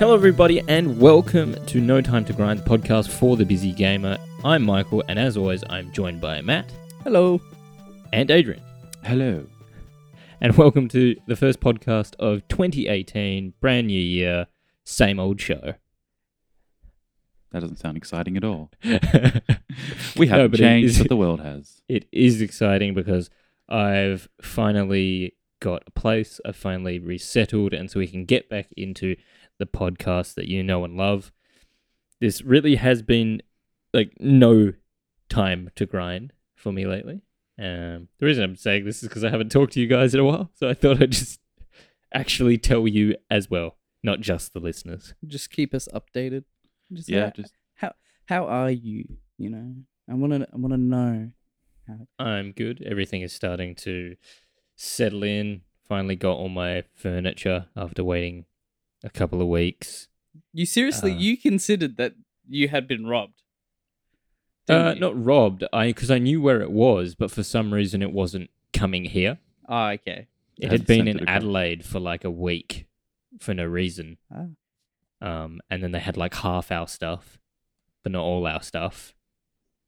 [0.00, 4.16] Hello, everybody, and welcome to No Time to Grind, the podcast for the busy gamer.
[4.42, 6.72] I'm Michael, and as always, I'm joined by Matt
[7.04, 7.38] Hello.
[8.12, 8.62] and Adrian.
[9.04, 9.46] Hello.
[10.40, 14.46] And welcome to the first podcast of 2018, brand new year,
[14.84, 15.74] same old show.
[17.52, 18.70] That doesn't sound exciting at all.
[20.16, 21.82] We haven't but it changed, is- but the world has.
[21.88, 23.30] It is exciting because
[23.68, 29.14] I've finally got a place, I've finally resettled, and so we can get back into
[29.60, 31.30] the podcast that you know and love.
[32.20, 33.42] This really has been
[33.94, 34.72] like no
[35.28, 37.22] time to grind for me lately.
[37.58, 40.20] Um, the reason I'm saying this is because I haven't talked to you guys in
[40.20, 41.40] a while, so I thought I'd just
[42.12, 45.14] actually tell you as well, not just the listeners.
[45.26, 46.44] Just keep us updated.
[46.92, 47.92] Just Yeah, how, just how
[48.26, 49.04] how are you?
[49.38, 49.74] You know,
[50.10, 51.30] I want to I want to know.
[52.18, 52.82] I'm good.
[52.82, 54.16] Everything is starting to
[54.76, 55.62] settle in.
[55.88, 58.44] Finally got all my furniture after waiting
[59.02, 60.08] a couple of weeks.
[60.52, 62.14] You seriously Uh, you considered that
[62.48, 63.42] you had been robbed?
[64.68, 65.64] Uh, not robbed.
[65.72, 69.38] I because I knew where it was, but for some reason it wasn't coming here.
[69.68, 70.28] Oh, okay.
[70.58, 71.28] It Had had been in.
[71.28, 72.86] Adelaide for like a week
[73.40, 74.18] for no reason.
[74.32, 74.46] Ah.
[75.22, 77.38] Um, and then they had like half our stuff,
[78.02, 79.14] but not all our stuff.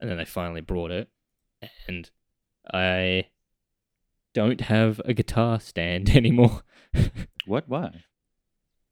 [0.00, 1.08] And then they finally brought it,
[1.86, 2.10] and
[2.72, 3.26] I
[4.34, 6.62] don't have a guitar stand anymore.
[7.46, 7.68] what?
[7.68, 8.02] Why?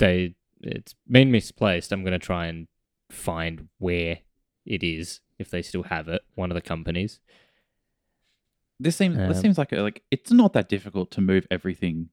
[0.00, 1.92] They it's been misplaced.
[1.92, 2.66] I'm gonna try and
[3.10, 4.18] find where
[4.66, 6.22] it is if they still have it.
[6.34, 7.20] One of the companies.
[8.80, 9.16] This seems.
[9.16, 12.08] this Um, seems like a, like it's not that difficult to move everything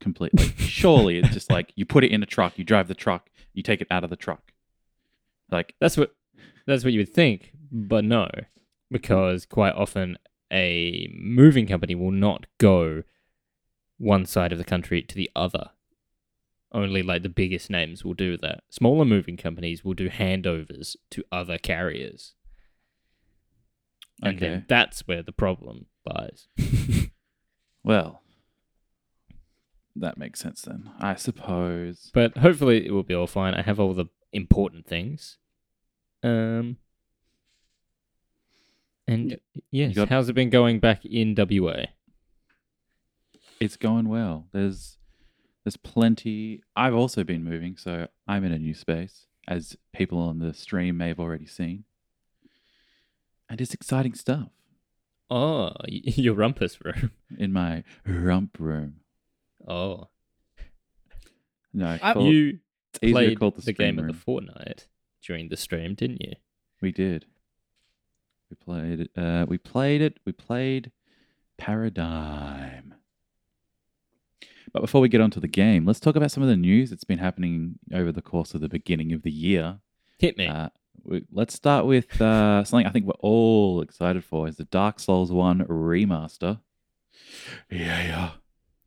[0.00, 0.48] completely.
[0.58, 3.62] Surely it's just like you put it in a truck, you drive the truck, you
[3.62, 4.52] take it out of the truck.
[5.50, 6.14] Like That's what
[6.66, 8.28] that's what you would think, but no,
[8.90, 10.16] because quite often
[10.52, 13.02] a moving company will not go
[13.98, 15.70] one side of the country to the other.
[16.74, 18.64] Only like the biggest names will do that.
[18.68, 22.34] Smaller moving companies will do handovers to other carriers.
[24.22, 24.48] And Okay.
[24.48, 26.48] then that's where the problem lies.
[27.84, 28.22] well,
[29.96, 30.90] that makes sense then.
[30.98, 32.10] I suppose.
[32.12, 33.54] But hopefully it will be all fine.
[33.54, 35.38] I have all the important things.
[36.24, 36.78] Um
[39.06, 39.40] and Yep.
[39.70, 41.86] yes, got- how's it been going back in WA?
[43.60, 44.48] It's going well.
[44.52, 44.98] There's
[45.64, 46.62] there's plenty.
[46.76, 50.96] I've also been moving, so I'm in a new space, as people on the stream
[50.96, 51.84] may have already seen.
[53.48, 54.48] And it's exciting stuff
[55.30, 57.10] Oh, your rumpus room.
[57.38, 58.96] in my rump room.
[59.66, 60.08] Oh,
[61.72, 62.58] No, I- call- you
[63.00, 64.22] played the, the, game stream of the room.
[64.26, 64.86] Fortnite
[65.22, 66.34] during the stream, didn't you?
[66.80, 67.26] We did.
[68.50, 69.10] We played it.
[69.16, 70.18] Uh, we played it.
[70.26, 70.92] We played
[71.56, 72.94] Paradigm.
[74.74, 77.04] But before we get onto the game, let's talk about some of the news that's
[77.04, 79.78] been happening over the course of the beginning of the year.
[80.18, 80.48] Hit me.
[80.48, 80.70] Uh,
[81.04, 84.98] we, let's start with uh, something I think we're all excited for is the Dark
[84.98, 86.58] Souls 1 remaster.
[87.70, 88.30] Yeah, yeah.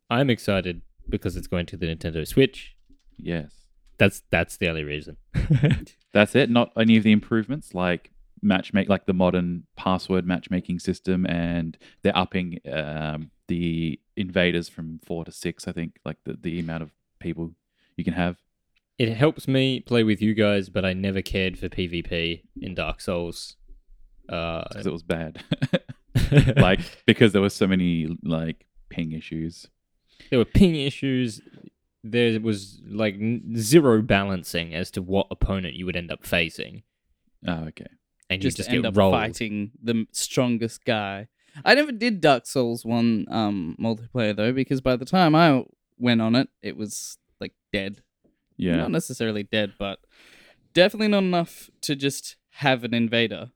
[0.10, 2.76] I'm excited because it's going to the Nintendo Switch.
[3.18, 3.54] Yes.
[3.98, 5.18] That's that's the only reason.
[6.14, 6.52] That's it.
[6.52, 8.12] Not any of the improvements like
[8.46, 15.24] matchmake, like the modern password matchmaking system, and they're upping um, the invaders from four
[15.26, 15.68] to six.
[15.68, 17.54] I think like the, the amount of people
[17.96, 18.38] you can have.
[19.00, 23.00] it helps me play with you guys, but I never cared for PvP in Dark
[23.02, 23.56] Souls.
[24.30, 25.42] Uh, because it was bad.
[26.58, 29.68] like because there was so many like ping issues.
[30.30, 31.42] there were ping issues.
[32.04, 33.16] There was like
[33.56, 36.84] zero balancing as to what opponent you would end up facing,
[37.46, 37.88] Oh, okay.
[38.30, 39.14] and Just, you just end get up rolled.
[39.14, 41.28] fighting the strongest guy.
[41.66, 45.64] I never did Dark Souls one um multiplayer though because by the time I
[45.98, 48.02] went on it, it was like dead.
[48.58, 48.76] Yeah.
[48.78, 50.00] Not necessarily dead, but
[50.74, 53.52] definitely not enough to just have an invader.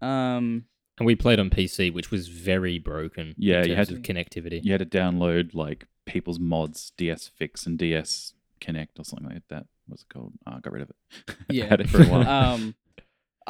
[0.00, 0.64] Um,
[0.98, 3.34] And we played on PC, which was very broken.
[3.38, 4.60] Yeah, in you had terms to- connectivity.
[4.62, 9.42] You had to download like people's mods, DS Fix and DS Connect or something like
[9.48, 9.66] that.
[9.86, 10.32] What's it called?
[10.46, 11.36] Oh, I got rid of it.
[11.50, 11.66] Yeah.
[11.66, 12.28] Had it for a while.
[12.54, 12.74] um,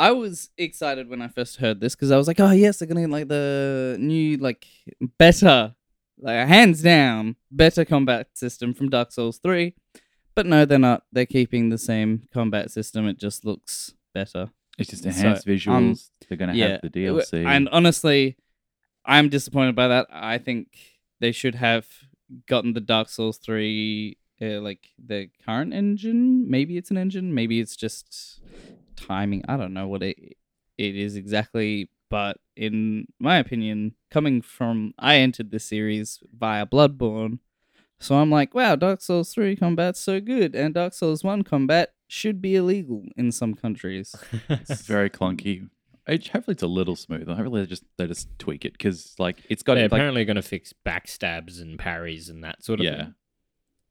[0.01, 2.89] I was excited when I first heard this because I was like, oh yes, they're
[2.89, 4.67] gonna get like the new like
[5.19, 5.75] better,
[6.19, 9.75] like hands down better combat system from Dark Souls three.
[10.35, 11.03] But no, they're not.
[11.13, 13.07] They're keeping the same combat system.
[13.09, 14.51] It just looks better.
[14.79, 16.11] it's just So, enhanced um, visuals.
[16.27, 17.45] They're gonna yeah, have the DLC.
[17.45, 18.39] And honestly,
[19.05, 20.07] I'm disappointed by that.
[20.11, 20.69] I think
[21.21, 21.87] they should have
[22.49, 26.49] gotten the Dark Souls 3 uh, like the current engine.
[26.49, 28.41] Maybe it's an engine, maybe it's just
[29.07, 29.45] timing.
[29.49, 30.17] I don't know what it
[30.79, 37.39] it is exactly, but in my opinion, coming from I entered this series via Bloodborne,
[37.99, 41.93] So I'm like, wow, Dark Souls 3 combat's so good, and Dark Souls 1 combat
[42.09, 44.15] should be illegal in some countries.
[44.49, 45.69] It's very clunky.
[46.09, 47.35] It, hopefully, it's a little smoother.
[47.35, 50.37] Hopefully, they just they just tweak it because like it's got They're like apparently going
[50.37, 53.15] to fix backstabs and parries and that sort of yeah, thing.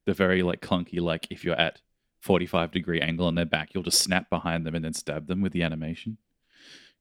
[0.05, 1.79] the very like clunky like if you're at
[2.19, 5.27] forty five degree angle on their back, you'll just snap behind them and then stab
[5.27, 6.17] them with the animation.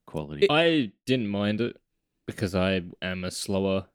[0.05, 0.47] Quality.
[0.49, 1.77] I didn't mind it
[2.25, 3.85] because I am a slower,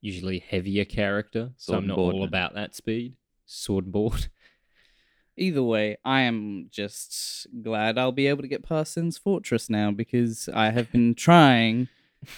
[0.00, 2.28] usually heavier character, so I'm not board, all man.
[2.28, 3.16] about that speed.
[3.46, 4.28] Sword and board.
[5.36, 9.90] Either way, I am just glad I'll be able to get past Sen's Fortress now
[9.90, 11.88] because I have been trying.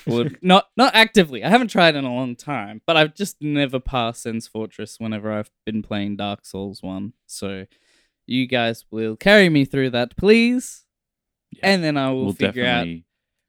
[0.06, 1.44] Well, not not actively.
[1.44, 5.30] I haven't tried in a long time, but I've just never passed Sen's Fortress whenever
[5.30, 7.12] I've been playing Dark Souls one.
[7.26, 7.66] So,
[8.26, 10.84] you guys will carry me through that, please,
[11.52, 11.60] Yeah.
[11.70, 12.86] and then I will we'll figure out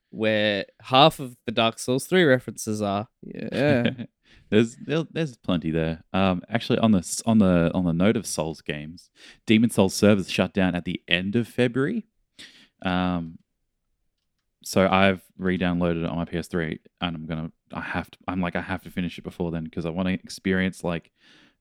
[0.10, 3.08] where half of the Dark Souls three references are.
[3.22, 3.90] Yeah,
[4.50, 4.78] there's
[5.12, 6.04] there's plenty there.
[6.14, 9.10] Um, actually, on the on the on the note of Souls games,
[9.46, 12.06] Demon Souls servers shut down at the end of February.
[12.84, 13.40] Um,
[14.64, 18.56] so I've re-downloaded it on my PS3, and I'm gonna I have to I'm like
[18.56, 21.12] I have to finish it before then because I want to experience like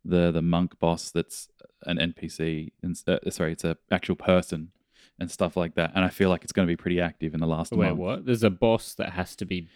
[0.04, 1.48] the the monk boss that's
[1.86, 4.70] an NPC and uh, sorry, it's a actual person
[5.18, 5.92] and stuff like that.
[5.94, 7.98] And I feel like it's going to be pretty active in the last Wait, month.
[7.98, 8.26] what?
[8.26, 9.68] There's a boss that has to be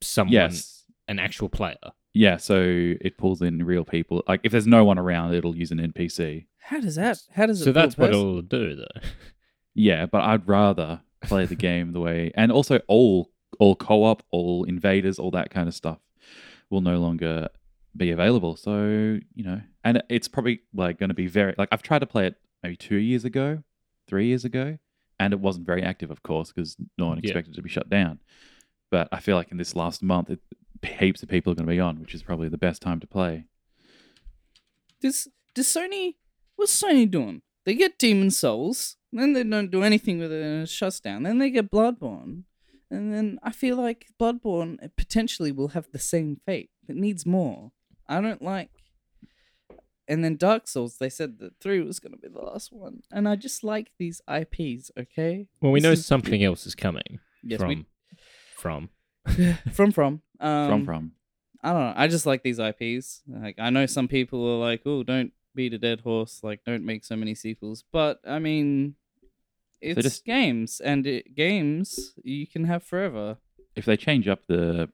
[0.00, 0.84] someone, Yes.
[1.08, 1.76] an actual player.
[2.14, 2.60] Yeah, so
[3.00, 4.22] it pulls in real people.
[4.28, 6.46] Like if there's no one around, it'll use an NPC.
[6.58, 7.18] how does that?
[7.34, 7.64] How does it?
[7.64, 9.00] So that's what it'll do, though.
[9.74, 14.64] Yeah, but I'd rather play the game the way and also all all co-op, all
[14.64, 15.98] invaders, all that kind of stuff
[16.70, 17.48] will no longer
[17.98, 18.56] be available.
[18.56, 22.06] So, you know, and it's probably like going to be very like I've tried to
[22.06, 23.62] play it maybe 2 years ago,
[24.08, 24.78] 3 years ago,
[25.20, 27.30] and it wasn't very active of course because no one Yeah.
[27.30, 28.20] expected it to be shut down.
[28.90, 30.40] But I feel like in this last month it,
[30.82, 33.06] heaps of people are going to be on, which is probably the best time to
[33.06, 33.44] play.
[35.00, 36.14] Does does Sony
[36.56, 37.42] what's Sony doing?
[37.64, 41.24] They get Demon Souls, then they don't do anything with it and it shuts down.
[41.24, 42.44] Then they get Bloodborne.
[42.90, 46.70] And then I feel like Bloodborne potentially will have the same fate.
[46.88, 47.72] It needs more.
[48.08, 48.70] I don't like
[50.10, 53.02] and then Dark Souls, they said that three was gonna be the last one.
[53.12, 55.48] And I just like these IPs, okay?
[55.60, 57.86] Well, we This know is- something else is coming Yes, from we
[58.56, 58.88] from.
[59.72, 60.22] from from.
[60.40, 61.12] Um, from from
[61.62, 61.92] I don't know.
[61.96, 63.22] I just like these IPs.
[63.28, 66.40] Like I know some people are like, "Oh, don't beat a dead horse.
[66.42, 68.94] Like don't make so many sequels." But I mean,
[69.80, 73.38] it's just- games, and it, games you can have forever.
[73.76, 74.88] if they change up the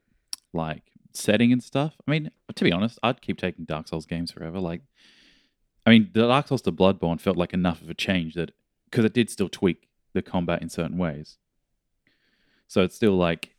[0.55, 0.82] like
[1.14, 4.58] setting and stuff, I mean, to be honest, I'd keep taking Dark Souls games forever.
[4.58, 4.82] Like,
[5.87, 8.52] I mean, the Dark Souls to Bloodborne felt like enough of a change that
[8.90, 11.38] because it did still tweak the combat in certain ways.
[12.69, 13.55] So it's still like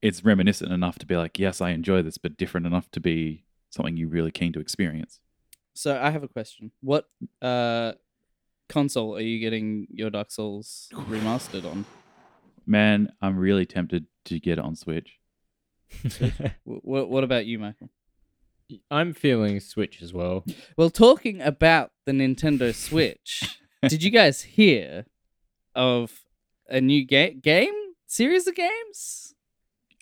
[0.00, 3.44] it's reminiscent enough to be like, yes, I enjoy this, but different enough to be
[3.70, 5.20] something you're really keen to experience.
[5.74, 6.72] So I have a question.
[6.80, 7.06] What
[7.42, 7.92] uh
[8.68, 11.84] console are you getting your Dark Souls remastered on?
[12.66, 15.17] Man, I'm really tempted to get it on Switch.
[16.64, 17.90] What What about you, Michael?
[18.90, 20.44] I'm feeling Switch as well.
[20.76, 25.06] Well, talking about the Nintendo Switch, did you guys hear
[25.74, 26.20] of
[26.68, 27.72] a new ga- game
[28.06, 29.34] series of games?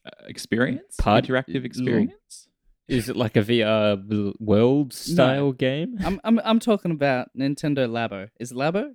[0.04, 2.48] Uh, experience, Pod- interactive experience.
[2.88, 5.98] Is it like a VR world style game?
[6.04, 8.28] I'm I'm I'm talking about Nintendo Labo.
[8.38, 8.94] Is it Labo?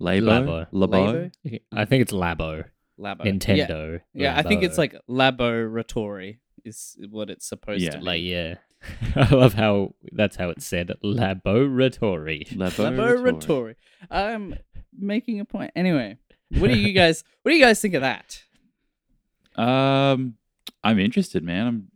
[0.00, 1.30] Labo, Labo.
[1.42, 1.60] Labo.
[1.72, 2.64] I think it's Labo.
[2.98, 3.24] Labo.
[3.24, 4.00] Yeah, Nintendo.
[4.14, 4.78] yeah I think it's Labo.
[4.78, 7.90] like Laboratory is what it's supposed Yeah.
[7.92, 8.04] to be.
[8.04, 8.54] like yeah.
[9.16, 10.92] I love how that's how it's said.
[11.02, 12.46] Laboratory.
[12.54, 13.76] Laboratory.
[14.10, 14.54] I'm
[14.96, 15.72] making a point.
[15.74, 16.18] Anyway,
[16.50, 18.42] what do you guys what do you guys think of that?
[19.56, 20.36] Um,
[20.84, 21.66] I'm interested, man.
[21.66, 21.88] I'm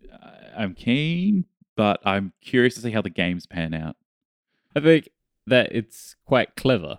[0.56, 1.44] I'm keen,
[1.76, 3.96] but I'm curious to see how the games pan out.
[4.74, 5.10] I think
[5.46, 6.98] that it's quite clever.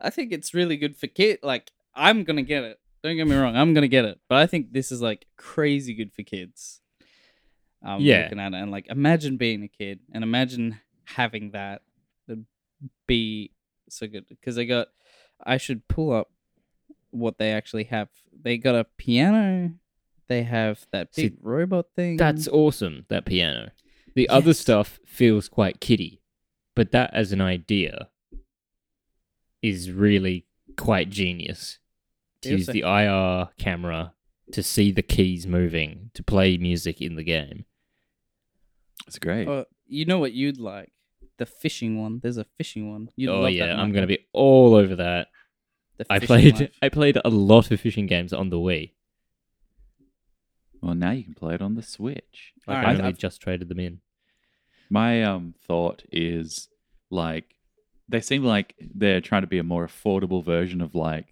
[0.00, 1.38] I think it's really good for kid.
[1.42, 2.80] Like I'm gonna get it.
[3.02, 3.56] Don't get me wrong.
[3.56, 4.20] I'm gonna get it.
[4.28, 6.80] But I think this is like crazy good for kids.
[7.82, 8.24] Um, Yeah.
[8.24, 11.82] Looking at it and like imagine being a kid and imagine having that.
[12.26, 12.44] That'd
[13.06, 13.52] be
[13.88, 14.88] so good because they got.
[15.42, 16.30] I should pull up
[17.10, 18.08] what they actually have.
[18.38, 19.72] They got a piano.
[20.28, 22.16] They have that See, big robot thing.
[22.16, 23.70] That's awesome, that piano.
[24.14, 26.20] The other stuff feels quite kiddie,
[26.76, 28.10] but that as an idea
[29.60, 31.79] is really quite genius.
[32.42, 34.14] To Feels use the IR camera
[34.52, 37.66] to see the keys moving, to play music in the game.
[39.06, 39.46] It's great.
[39.48, 40.92] Oh, you know what you'd like?
[41.38, 42.20] The fishing one.
[42.22, 43.10] There's a fishing one.
[43.16, 45.28] You'd oh love yeah, that, I'm gonna be all over that.
[46.08, 46.70] I played life.
[46.82, 48.92] I played a lot of fishing games on the Wii.
[50.80, 52.54] Well, now you can play it on the Switch.
[52.66, 54.00] I Alright, only I've- just traded them in.
[54.88, 56.68] My um thought is
[57.10, 57.54] like
[58.08, 61.26] they seem like they're trying to be a more affordable version of like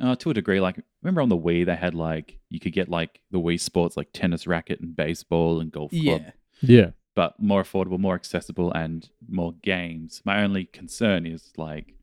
[0.00, 2.88] uh, to a degree like remember on the Wii they had like you could get
[2.88, 6.30] like the Wii Sports like tennis racket and baseball and golf club Yeah.
[6.60, 6.90] Yeah.
[7.14, 10.20] but more affordable, more accessible, and more games.
[10.24, 11.94] My only concern is like,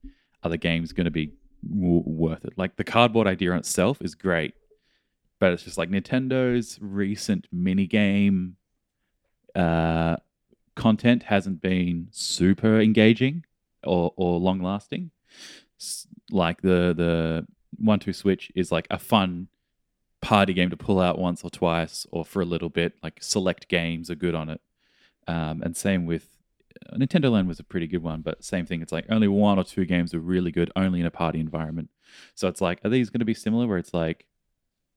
[0.43, 1.33] are the games going to be
[1.69, 2.53] w- worth it?
[2.57, 4.53] Like the cardboard idea on itself is great,
[5.39, 8.55] but it's just like Nintendo's recent mini game
[9.55, 10.15] uh,
[10.75, 13.43] content hasn't been super engaging
[13.83, 15.11] or or long lasting.
[16.29, 17.47] Like the the
[17.77, 19.47] one two switch is like a fun
[20.21, 22.93] party game to pull out once or twice or for a little bit.
[23.01, 24.61] Like select games are good on it.
[25.27, 26.27] Um, and same with
[26.91, 28.81] uh, Nintendo Land was a pretty good one, but same thing.
[28.81, 31.89] It's like only one or two games are really good, only in a party environment.
[32.35, 33.67] So it's like, are these going to be similar?
[33.67, 34.25] Where it's like,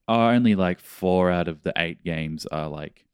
[0.07, 3.05] oh, only like four out of the eight games are like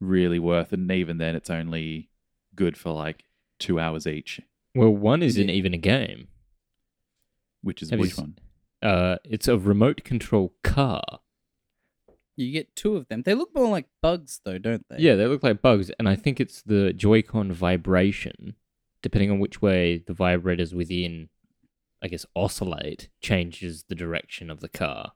[0.00, 2.10] really worth, it, and even then, it's only
[2.54, 3.24] good for like
[3.58, 4.40] two hours each.
[4.74, 5.54] Well, one isn't Yeah.
[5.54, 6.28] even a game.
[7.62, 8.36] Which is Have which s- one?
[8.82, 11.02] Uh, it's a remote control car.
[12.36, 13.22] You get two of them.
[13.22, 14.98] They look more like bugs, though, don't they?
[14.98, 18.54] Yeah, they look like bugs, and I think it's the Joy-Con vibration.
[19.02, 21.28] Depending on which way the vibrators within,
[22.02, 25.12] I guess, oscillate, changes the direction of the car.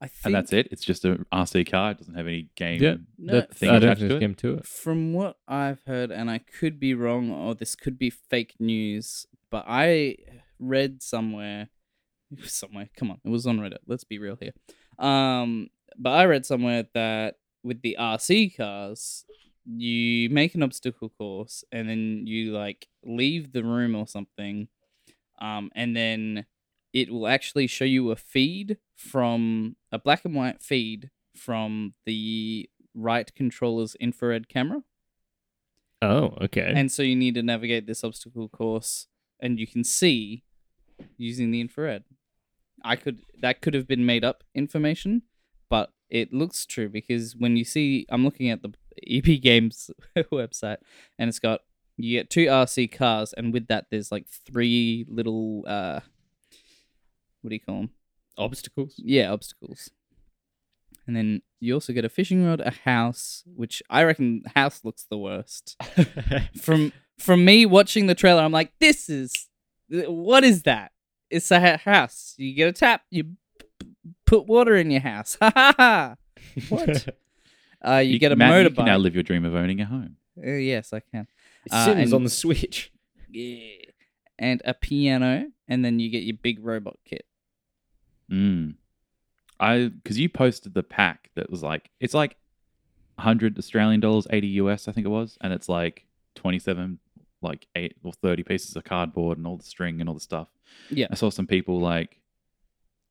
[0.00, 0.68] I think And that's it.
[0.70, 1.90] It's just a RC car.
[1.90, 2.82] It doesn't have any game.
[2.82, 2.96] Yeah.
[3.18, 4.66] No, That- thing I don't attached think to there's game to it.
[4.66, 9.26] From what I've heard, and I could be wrong, or this could be fake news,
[9.50, 10.16] but I
[10.58, 11.68] read somewhere,
[12.44, 12.88] somewhere.
[12.96, 13.78] Come on, it was on Reddit.
[13.86, 14.52] Let's be real here.
[14.98, 15.68] Um,
[15.98, 19.24] but I read somewhere that with the RC cars,
[19.66, 24.68] you make an obstacle course, and then you like leave the room or something,
[25.40, 26.46] um, and then
[26.92, 32.68] it will actually show you a feed from a black and white feed from the
[32.94, 34.82] right controller's infrared camera.
[36.02, 36.72] Oh, okay.
[36.74, 39.06] And so you need to navigate this obstacle course
[39.38, 40.44] and you can see
[41.16, 42.04] using the infrared.
[42.84, 45.22] I could that could have been made up information,
[45.68, 48.72] but it looks true because when you see I'm looking at the
[49.08, 50.78] EB Games website
[51.18, 51.60] and it's got
[51.96, 56.00] you get two RC cars and with that there's like three little uh
[57.42, 57.90] what do you call them?
[58.36, 58.94] Obstacles.
[58.96, 59.90] Yeah, obstacles.
[61.06, 65.06] And then you also get a fishing rod, a house, which I reckon house looks
[65.10, 65.76] the worst.
[66.60, 69.48] From from me watching the trailer, I'm like, this is
[69.88, 70.92] what is that?
[71.30, 72.34] It's a ha- house.
[72.36, 73.32] You get a tap, you p-
[73.78, 73.86] p-
[74.26, 75.36] put water in your house.
[75.40, 76.16] Ha ha ha.
[76.68, 77.08] What?
[77.82, 78.76] Uh, you, get a Matt, You motorbike.
[78.76, 80.16] can now live your dream of owning a home.
[80.36, 81.26] Uh, yes, I can.
[81.70, 82.92] Uh, Sims and- on the Switch.
[83.32, 83.58] Yeah.
[84.38, 87.24] And a piano, and then you get your big robot kit.
[88.30, 88.74] Mm.
[89.58, 92.36] I because you posted the pack that was like it's like
[93.18, 96.98] hundred Australian dollars, eighty US, I think it was, and it's like twenty seven,
[97.42, 100.48] like eight or thirty pieces of cardboard and all the string and all the stuff.
[100.90, 101.06] Yeah.
[101.10, 102.20] I saw some people like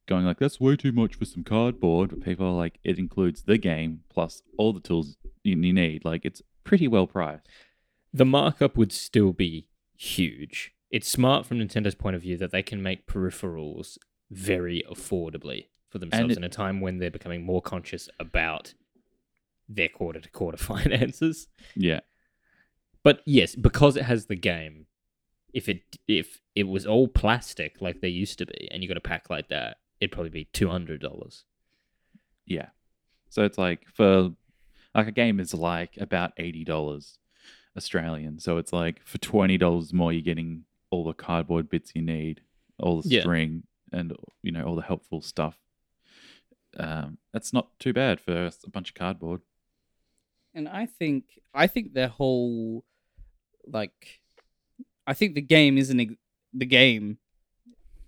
[0.07, 3.43] going like that's way too much for some cardboard, but people are like it includes
[3.43, 6.03] the game plus all the tools you, need.
[6.05, 7.47] Like it's pretty well priced.
[8.13, 10.73] The markup would still be huge.
[10.91, 13.97] It's smart from Nintendo's point of view that they can make peripherals
[14.31, 18.73] very affordably for themselves it- in a time when they're becoming more conscious about
[19.67, 21.47] their quarter to quarter finances.
[21.75, 21.99] Yeah.
[23.03, 24.87] But yes, because it has the game,
[25.53, 28.97] if it if it was all plastic like they used to be, and you got
[28.97, 31.43] a pack like that, it'd probably be two hundred dollars.
[32.45, 32.69] Yeah.
[33.29, 34.31] So it's like for
[34.95, 37.17] like a game is like about eighty dollars
[37.77, 38.39] Australian.
[38.39, 42.41] So it's like for twenty dollars more, you're getting all the cardboard bits you need,
[42.79, 43.21] all the Yeah.
[43.21, 45.57] string, and you know all the helpful stuff.
[46.77, 49.41] Um, that's not too bad for a bunch of cardboard.
[50.53, 52.83] And I think I think their whole
[53.67, 54.18] like
[55.09, 56.13] I think the game isn't ex-
[56.53, 57.17] the game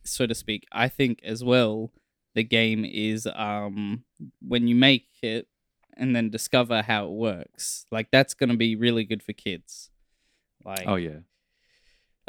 [0.03, 0.67] so to speak.
[0.71, 1.91] I think as well
[2.35, 4.03] the game is um
[4.47, 5.47] when you make it
[5.97, 7.85] and then discover how it works.
[7.91, 9.89] Like that's going to be really good for kids.
[10.63, 11.21] Like Oh yeah,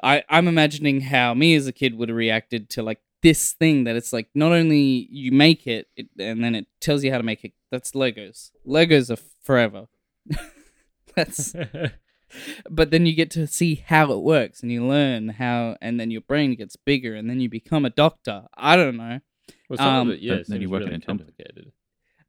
[0.02, 3.84] I, I'm imagining how me as a kid would have reacted to like this thing
[3.84, 7.18] that it's like not only you make it, it and then it tells you how
[7.18, 7.52] to make it.
[7.70, 8.52] That's Legos.
[8.66, 9.88] Legos are forever.
[11.14, 11.54] That's
[12.70, 16.10] but then you get to see how it works and you learn how and then
[16.10, 18.46] your brain gets bigger and then you become a doctor.
[18.56, 19.20] I don't know.
[19.68, 21.06] Well, some Um, of it, yeah, then- then you work at really Nintendo.
[21.06, 21.72] complicated.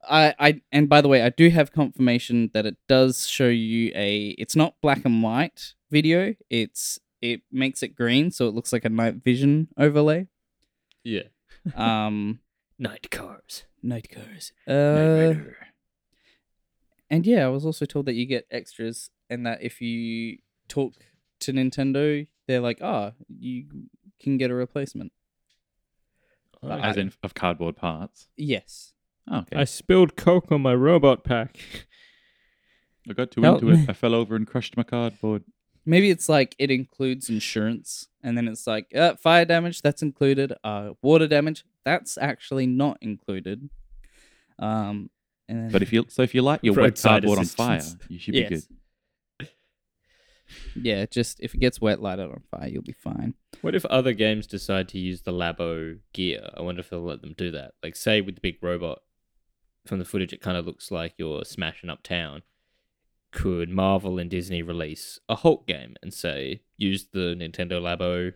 [0.10, 3.92] I, I and by the way, I do have confirmation that it does show you
[3.96, 6.36] a it's not black and white video.
[6.50, 10.28] It's it makes it green so it looks like a night vision overlay.
[11.06, 11.24] Yeah,
[11.76, 12.40] Um
[12.78, 13.64] night cars.
[13.82, 14.52] night cars.
[14.68, 15.36] Uh
[17.10, 20.38] and yeah, I was also told that you get extras and that if you
[20.68, 20.94] talk
[21.42, 23.66] to Nintendo, they're like, "Ah, you
[24.20, 25.12] can get a replacement."
[26.62, 28.28] Oh, As in of cardboard parts.
[28.38, 28.94] Yes.
[29.30, 29.58] Oh, okay.
[29.58, 31.58] I spilled Coke on my robot pack.
[33.10, 33.84] I got too Help into me.
[33.84, 33.90] it.
[33.90, 35.44] I fell over and crushed my cardboard.
[35.86, 40.54] Maybe it's like it includes insurance, and then it's like uh, fire damage that's included,
[40.64, 43.70] uh, water damage that's actually not included.
[44.60, 45.10] Um,
[45.50, 47.78] and then, But if you so if you light your wet Roadside cardboard on fire,
[47.80, 48.04] assistance.
[48.10, 48.50] you should be Yes.
[48.50, 48.64] good.
[50.76, 53.34] Yeah, just if it gets wet, light it on fire, you'll be fine.
[53.62, 56.50] What if other games decide to use the Labo gear?
[56.56, 57.72] I wonder if they'll let them do that.
[57.82, 59.00] Like, say with the big robot,
[59.86, 62.44] from the footage, it kind of looks like you're smashing up town.
[63.32, 68.34] Could Marvel and Disney release a Hulk game and say use the Nintendo Labo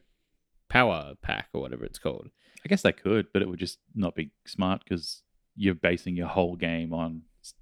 [0.70, 2.30] Power Pack or whatever it's called?
[2.66, 5.22] I guess they could, but it would just not be smart because
[5.56, 7.22] you're basing your whole game on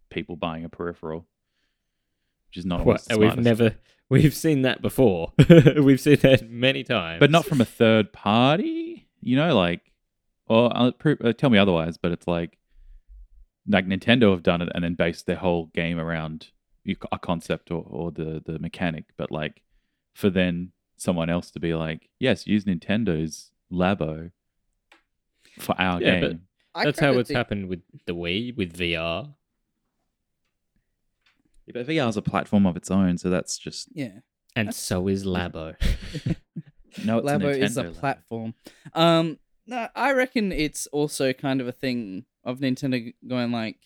[0.09, 1.27] people buying a peripheral,
[2.55, 3.75] which is not always What, the we've never
[4.09, 5.33] we've seen that before.
[5.77, 9.07] we've seen that many times, but not from a third party.
[9.19, 9.81] You know, like,
[10.47, 11.97] or uh, uh, tell me otherwise.
[11.97, 12.57] But it's like,
[13.67, 16.47] like Nintendo have done it and then based their whole game around
[17.11, 19.05] a concept or, or the the mechanic.
[19.17, 19.61] But like,
[20.13, 24.31] for then someone else to be like, yes, use Nintendo's Labo
[25.59, 26.41] for our Yeah, but- game.
[26.77, 29.33] That's how it's happened with the Wii with VR.
[31.67, 34.19] Yeah, but VR is a platform of its own, so that's just Yeah,
[34.55, 35.75] And so is Labo.
[37.03, 37.17] no.
[37.19, 37.99] It's Labo a is a Nintendo Labo.
[37.99, 38.53] platform.
[38.93, 43.77] Um, no, I reckon it's also kind of a thing of Nintendo going like,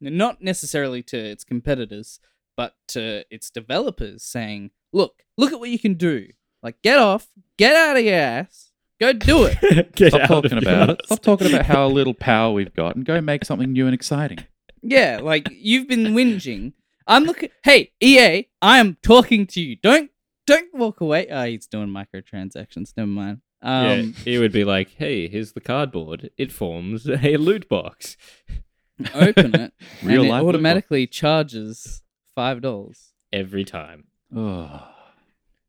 [0.00, 2.18] not necessarily to its competitors,
[2.56, 6.28] but to its developers saying, "Look, look at what you can do.
[6.62, 10.90] Like, get off, get out of your ass, go do it." Get Stop talking about
[10.90, 11.00] it.
[11.00, 11.06] yours.
[11.06, 14.38] Stop talking about how little power we've got, and go make something new and exciting.
[14.82, 16.72] yeah, like you've been whinging.
[17.08, 17.48] I'm looking.
[17.64, 19.76] Hey, EA, I am talking to you.
[19.76, 20.10] Don't
[20.46, 21.26] don't walk away.
[21.30, 22.92] Oh, he's doing microtransactions.
[22.96, 23.40] Never mind.
[23.62, 26.30] Um, yeah, he would be like, "Hey, here's the cardboard.
[26.36, 28.16] It forms a loot box."
[29.14, 32.02] open it, Real and it automatically charges
[32.34, 33.14] five dollars.
[33.32, 34.04] Every time.
[34.34, 34.86] Oh.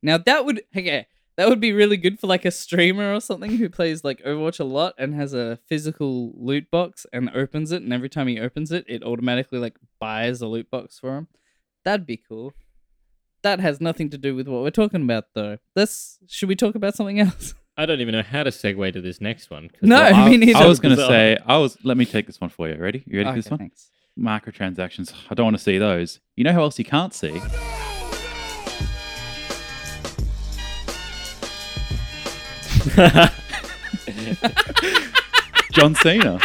[0.03, 1.07] Now that would okay,
[1.39, 4.59] that would be really good for like a streamer or something who plays like Overwatch
[4.59, 8.37] a lot and has a physical loot box and opens it, and every time he
[8.37, 11.27] opens it, it automatically like buys a loot box for him.
[11.85, 12.51] That'd be cool.
[13.41, 15.59] That has nothing to do with what we're talking about, though.
[15.77, 17.53] Let's should we talk about something else?
[17.77, 19.69] I don't even know how to segue to this next one.
[19.81, 21.77] No, the- I mean, I it's was going to say, I was.
[21.85, 22.75] Let me take this one for you.
[22.75, 23.01] Ready?
[23.07, 23.59] You ready for this one?
[23.59, 23.91] thanks.
[24.19, 25.13] Microtransactions.
[25.29, 26.19] I don't want to see those.
[26.35, 27.41] You know who else you can't see?
[35.71, 36.39] John Cena,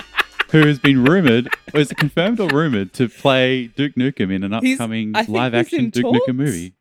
[0.50, 4.44] who has been rumored, or is it confirmed or rumored, to play Duke Nukem in
[4.44, 6.18] an He's- upcoming I think live he's action in Duke talks.
[6.28, 6.74] Nukem movie.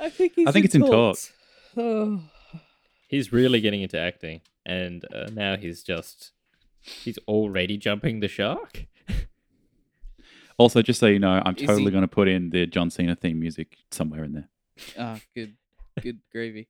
[0.00, 1.32] I think he's I think it's in talks.
[1.76, 2.20] Oh.
[3.08, 6.32] he's really getting into acting, and uh, now he's just
[6.80, 8.86] he's already jumping the shark.
[10.56, 12.88] Also, just so you know, I'm Is he- totally going to put in the John
[12.88, 14.48] Cena theme music somewhere in there.
[14.96, 15.56] Ah, good,
[16.00, 16.68] good gravy.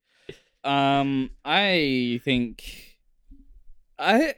[0.65, 2.99] Um, I think
[3.99, 4.35] I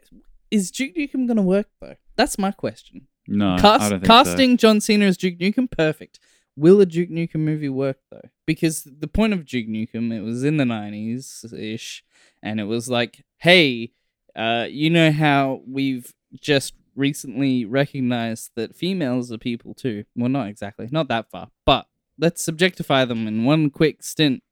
[0.51, 1.97] is Duke Nukem gonna work though?
[2.17, 3.07] That's my question.
[3.29, 4.07] No, Cast, think so.
[4.07, 6.19] casting John Cena as Duke Nukem, perfect.
[6.57, 8.29] Will a Duke Nukem movie work though?
[8.47, 12.05] Because the point of Duke Nukem, it was in the nineties ish,
[12.43, 13.93] and it was like, hey,
[14.35, 20.05] uh, you know how we've just recently recognized that females are people too.
[20.17, 21.87] Well, not exactly, not that far, but
[22.19, 24.43] let's objectify them in one quick stint.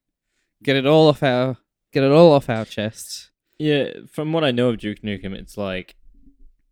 [0.63, 1.59] Get it all off our,
[1.95, 3.31] get it all off our chests.
[3.59, 5.95] Yeah, from what I know of Duke Nukem, it's like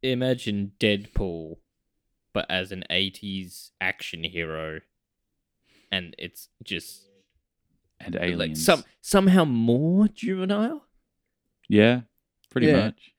[0.02, 1.56] imagine Deadpool,
[2.34, 4.80] but as an '80s action hero,
[5.90, 7.06] and it's just
[8.00, 8.38] and aliens.
[8.38, 10.86] like some somehow more juvenile.
[11.68, 12.00] yeah,
[12.50, 12.86] pretty Yeah.
[12.86, 13.12] much.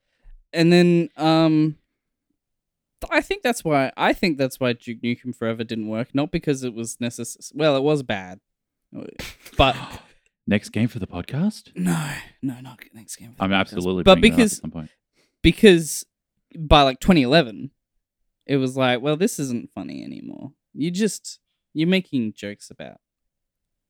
[0.51, 1.77] and then um
[3.09, 6.13] I think that's why I think that's why Duke Nukem Forever didn't work.
[6.13, 7.57] Not because it was necessary.
[7.57, 8.39] Well, it was bad,
[9.57, 9.75] but
[10.45, 11.71] Next game for the podcast.
[11.75, 13.36] no, no, not next game.
[13.39, 14.03] I'm absolutely.
[14.03, 14.89] But bringing that up because- at some point.
[15.41, 16.06] because
[16.58, 17.71] by like 2011,
[18.45, 20.51] it was like, well, this isn't funny anymore.
[20.73, 21.39] You just
[21.73, 22.97] you're making jokes about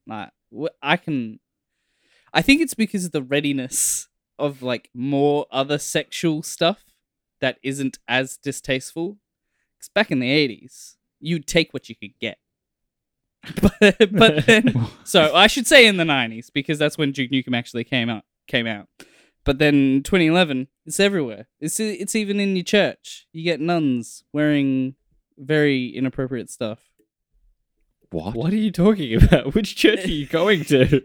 [0.08, 0.30] like
[0.82, 1.39] I can.
[2.34, 4.08] I think it's because of the readiness
[4.39, 6.84] of like more other sexual stuff
[7.42, 9.18] that isn't as distasteful.
[9.78, 12.38] Because back in the 80s, you'd take what you could get.
[13.62, 17.58] But, but then so I should say in the nineties because that's when Duke Nukem
[17.58, 18.24] actually came out.
[18.48, 18.88] Came out,
[19.46, 21.48] but then 2011, it's everywhere.
[21.60, 23.28] It's it's even in your church.
[23.32, 24.96] You get nuns wearing
[25.38, 26.80] very inappropriate stuff.
[28.12, 28.36] What?
[28.36, 29.56] What are you talking about?
[29.56, 31.02] Which church are you going to?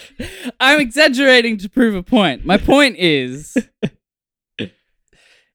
[0.60, 2.44] I'm exaggerating to prove a point.
[2.44, 3.56] My point is,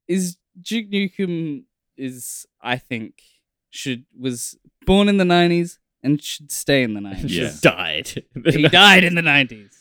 [0.07, 1.63] is Duke Nukem
[1.97, 3.21] is I think
[3.69, 7.23] should was born in the '90s and should stay in the '90s.
[7.23, 7.43] Yeah.
[7.43, 8.23] Just died.
[8.45, 9.73] he died in the '90s.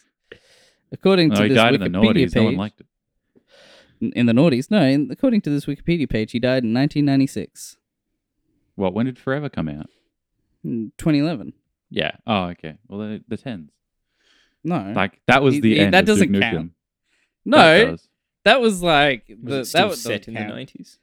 [0.93, 2.15] According to No, he this died in the Wikipedia noughties.
[2.33, 2.87] page, No one liked it.
[4.15, 4.71] in the noughties.
[4.71, 7.77] No, in, according to this Wikipedia page, he died in 1996,
[8.77, 8.95] What?
[8.95, 9.87] When did Forever come out?
[10.63, 11.55] Hmm, in 2011.
[11.91, 12.13] Yeah.
[12.27, 12.79] Oh, okay.
[12.89, 13.71] Well, the, the tens.
[14.65, 15.95] No, Like that was He- the he- end.
[15.95, 16.41] that of doesn't Nukem.
[16.41, 16.73] count.
[17.47, 17.51] That
[17.85, 18.09] no, does.
[18.45, 20.99] that was like Was the, it still that was set in the nineties?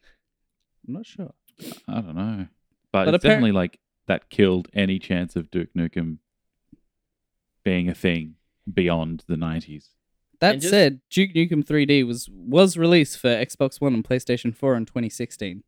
[0.88, 1.34] I'm not sure.
[1.88, 2.48] I don't know,
[2.92, 6.18] but, But it's appar- definitely like that killed any chance of Duke Nukem
[7.64, 8.36] being a thing
[8.72, 9.90] beyond the nineties.
[10.40, 14.76] That just- said, Duke Nukem 3D was was released for Xbox One and PlayStation 4
[14.76, 15.64] in 2016.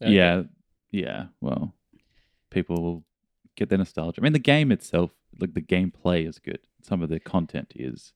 [0.00, 0.42] Yeah,
[0.90, 1.26] yeah.
[1.40, 1.74] Well,
[2.50, 3.04] people will
[3.56, 4.20] get their nostalgia.
[4.20, 6.60] I mean, the game itself, like the gameplay, is good.
[6.82, 8.12] Some of the content is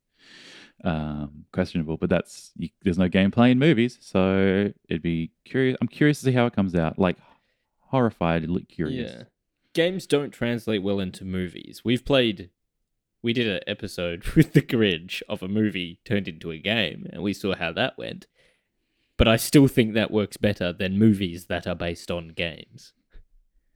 [0.85, 5.77] um, questionable, but that's you, there's no gameplay in movies, so it'd be curious.
[5.81, 6.99] I'm curious to see how it comes out.
[6.99, 7.17] Like
[7.93, 9.13] horrifiedly curious.
[9.13, 9.23] Yeah.
[9.75, 11.83] Games don't translate well into movies.
[11.85, 12.51] We've played
[13.23, 17.23] we did an episode with the Grinch of a movie turned into a game and
[17.23, 18.27] we saw how that went.
[19.17, 22.93] But I still think that works better than movies that are based on games.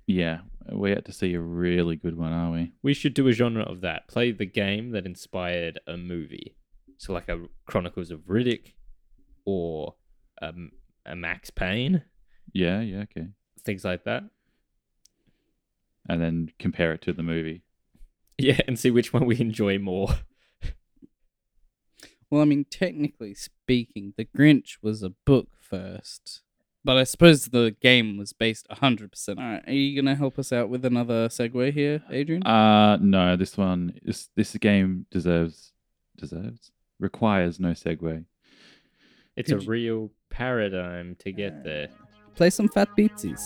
[0.07, 2.73] Yeah, we're yet to see a really good one, are we?
[2.83, 4.09] We should do a genre of that.
[4.09, 6.57] Play the game that inspired a movie.
[6.99, 8.73] So like a Chronicles of Riddick
[9.45, 9.95] or
[10.43, 10.73] um,
[11.07, 12.03] a Max Payne,
[12.53, 13.29] Yeah, yeah, okay.
[13.65, 14.25] things like that.
[16.09, 17.63] And then compare it to the movie.
[18.41, 20.09] Yeah, and see which one we enjoy more.
[22.31, 26.43] Well, I mean, technically speaking, The Grinch was a book first.
[26.85, 29.29] But I suppose the game was based 100%.
[29.31, 32.47] All right, are you going to help us out with another segue here, Adrian?
[32.47, 35.73] Uh no, this one is this game deserves
[36.17, 38.25] deserves requires no segue.
[39.37, 41.89] It's Could a you- real paradigm to get there.
[42.37, 43.41] Play some Fat Beatsies.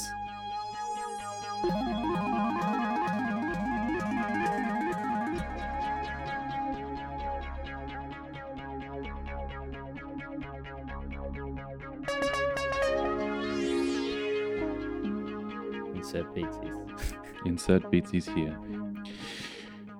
[17.52, 18.58] Insert Beatsies here.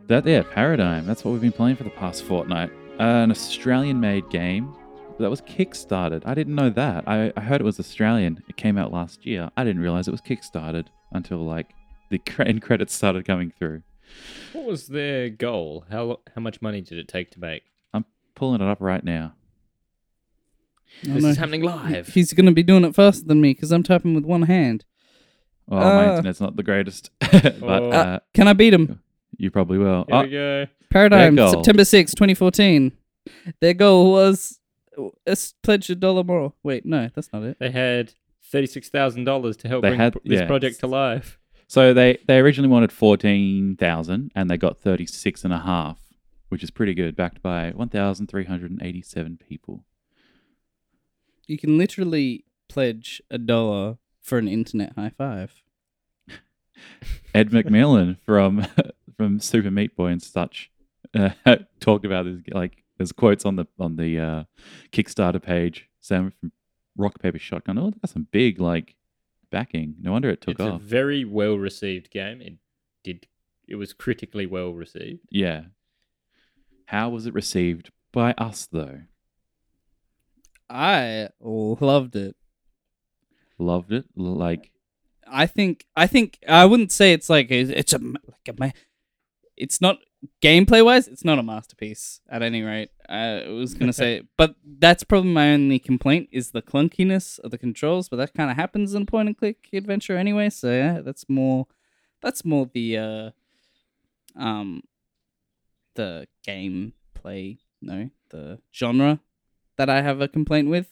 [0.07, 1.07] That yeah, Paradigm.
[1.07, 2.71] That's what we've been playing for the past fortnight.
[2.99, 4.75] Uh, an Australian-made game
[5.19, 6.23] that was kickstarted.
[6.25, 7.05] I didn't know that.
[7.07, 8.43] I, I heard it was Australian.
[8.49, 9.51] It came out last year.
[9.57, 11.75] I didn't realize it was kickstarted until like
[12.11, 13.83] the end credits started coming through.
[14.55, 15.85] What was their goal?
[15.91, 17.63] How how much money did it take to make?
[17.93, 19.35] I'm pulling it up right now.
[21.07, 21.29] Oh, This no.
[21.31, 22.09] is happening live.
[22.09, 24.85] He's going to be doing it faster than me because I'm typing with one hand.
[25.71, 27.91] Oh, my Uh, internet's not the greatest, but Oh.
[27.91, 29.01] uh, Can I beat him?
[29.39, 30.05] you probably will.
[30.09, 30.67] Here Oh, we go.
[30.91, 31.51] Paradigm, goal.
[31.51, 32.93] September 6, 2014.
[33.61, 34.59] Their goal was
[34.99, 36.53] uh, pledge a dollar more.
[36.63, 37.57] Wait, no, that's not it.
[37.59, 38.13] They had
[38.51, 40.47] thirty-six thousand dollars to help They bring had- this yeah.
[40.47, 41.39] project to life.
[41.69, 45.99] So they they originally wanted fourteen thousand, and they got thirty six and a half,
[46.51, 49.85] which is pretty good, backed by one thousand three hundred and eighty seven people.
[51.47, 55.53] You can literally pledge a dollar for an internet high five.
[57.35, 58.67] Ed McMillen from
[59.17, 60.71] from Super Meat Boy and such
[61.15, 61.31] uh,
[61.81, 62.41] talked about this.
[62.53, 64.45] Like, there's quotes on the on the uh,
[64.93, 65.89] Kickstarter page.
[66.01, 66.53] Sam from
[66.97, 67.79] Rock Paper Shotgun.
[67.79, 68.97] Oh, that's some big like
[69.51, 69.95] backing.
[70.01, 70.81] No wonder it took it's off.
[70.81, 72.41] a very well received game.
[72.41, 72.55] It
[73.05, 73.27] did.
[73.69, 75.21] It was critically well received.
[75.31, 75.63] yeah.
[76.87, 79.01] How was it received by us though?
[80.69, 82.37] I loved it.
[83.63, 84.05] Loved it.
[84.17, 84.71] Like,
[85.27, 88.71] I think I think I wouldn't say it's like a, it's a like a ma-
[89.57, 89.99] it's not
[90.41, 92.91] gameplay wise it's not a masterpiece at any rate.
[93.09, 97.59] I was gonna say, but that's probably my only complaint is the clunkiness of the
[97.59, 98.09] controls.
[98.09, 100.51] But that kind of happens in point and click adventure anyway.
[100.51, 101.67] So yeah, that's more
[102.21, 103.31] that's more the uh
[104.37, 104.83] um
[105.95, 109.21] the gameplay no the genre
[109.77, 110.89] that I have a complaint with.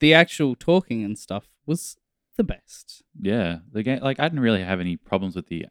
[0.00, 1.96] The actual talking and stuff was
[2.36, 3.02] the best.
[3.20, 5.66] Yeah, the game like I didn't really have any problems with the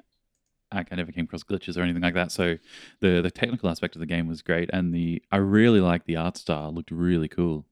[0.71, 0.89] act.
[0.91, 2.31] I never came across glitches or anything like that.
[2.31, 2.57] So
[3.01, 6.15] the the technical aspect of the game was great, and the I really liked the
[6.15, 6.69] art style.
[6.69, 7.65] It looked really cool.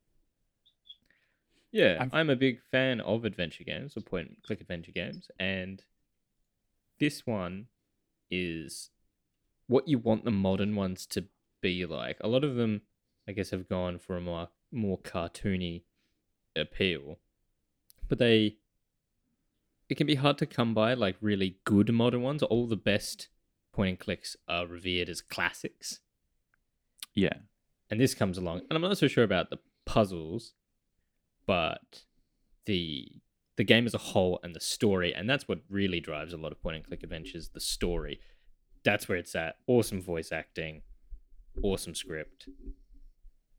[1.72, 5.30] Yeah, I've- I'm a big fan of adventure games or point and click adventure games,
[5.40, 5.84] and
[7.00, 7.68] this one
[8.32, 8.92] is
[9.68, 11.26] what you want the modern ones to
[11.62, 12.18] be like.
[12.22, 12.84] A lot of them,
[13.28, 15.84] I guess, have gone for a more more cartoony
[16.56, 17.20] appeal,
[18.08, 18.58] but they
[19.90, 22.42] it can be hard to come by like really good modern ones.
[22.44, 23.28] All the best
[23.72, 26.00] point and clicks are revered as classics.
[27.14, 27.34] Yeah.
[27.90, 30.54] and this comes along and i'm not so sure about the puzzles
[31.46, 32.04] but
[32.66, 33.08] the
[33.56, 36.52] the game as a whole and the story and that's what really drives a lot
[36.52, 38.20] of point and click adventures the story
[38.84, 40.82] that's where it's at awesome voice acting
[41.64, 42.50] awesome script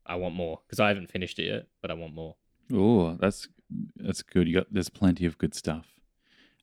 [0.05, 2.35] i want more because i haven't finished it yet but i want more
[2.71, 3.47] Oh, that's
[3.95, 4.47] that's good.
[4.47, 5.87] You got there's plenty of good stuff.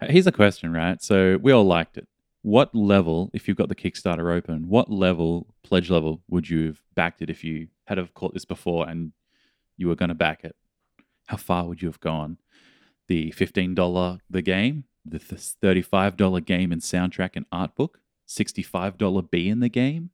[0.01, 1.03] Uh, Here's a question, right?
[1.03, 2.09] So we all liked it.
[2.43, 6.83] What level, if you've got the Kickstarter open, what level, pledge level, would you have
[6.95, 9.13] backed it if you had have caught this before and
[9.79, 10.55] you were going to back it?
[11.27, 12.39] How far would you have gone?
[13.09, 18.01] The fifteen dollar the game, the thirty five dollar game and soundtrack and art book,
[18.27, 20.11] sixty five dollar B in the game.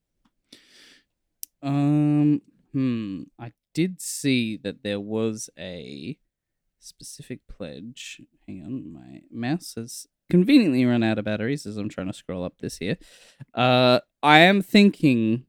[1.62, 3.22] Um, hmm.
[3.38, 6.16] I did see that there was a
[6.81, 8.21] specific pledge.
[8.47, 12.45] Hang on, my mouse has conveniently run out of batteries as I'm trying to scroll
[12.45, 12.97] up this here.
[13.55, 15.47] Uh, I am thinking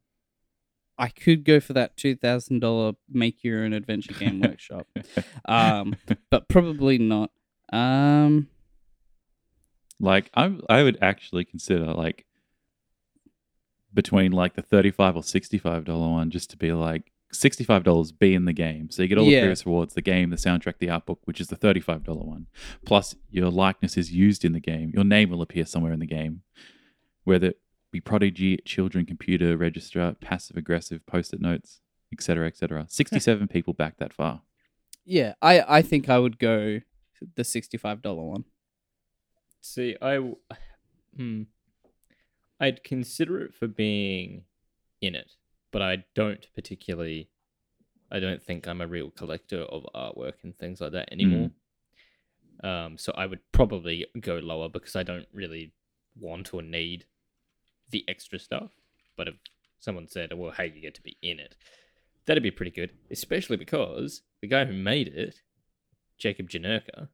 [0.98, 4.88] I could go for that two thousand dollar make your own adventure game workshop,
[5.46, 5.96] um,
[6.30, 7.32] but probably not.
[7.74, 8.50] Um,
[10.00, 12.26] Like I I would actually consider like
[13.94, 18.34] between like the 35 or 65 dollar one just to be like 65 dollars be
[18.34, 18.90] in the game.
[18.92, 19.42] So you get all the Yeah.
[19.42, 22.48] previous rewards, the game, the soundtrack, the art book, which is the 35 dollar one.
[22.86, 24.92] Plus your likeness is used in the game.
[24.94, 26.42] Your name will appear somewhere in the game.
[27.24, 27.60] Whether it
[27.92, 32.86] be prodigy, children, computer, registrar, passive aggressive, post-it notes, etc., etc.
[32.90, 34.42] 67 people back that far.
[35.06, 36.80] yeah, I I think I would go
[37.36, 38.46] the sixty five dollar one.
[39.62, 40.38] see i w-
[41.16, 41.44] hmm
[42.60, 44.44] i'd consider it for being
[45.02, 45.32] in it
[45.72, 47.30] but i don't particularly
[48.12, 51.50] i don't think i'm a real collector of artwork and things like that anymore
[52.64, 55.74] um so i would probably go lower because i don't really
[56.20, 57.06] want or need
[57.90, 58.72] the extra stuff
[59.18, 59.36] but if
[59.80, 61.56] someone said well hey you get to be in it
[62.26, 65.42] that'd be pretty good especially because the guy who made it
[66.18, 67.08] jacob janerka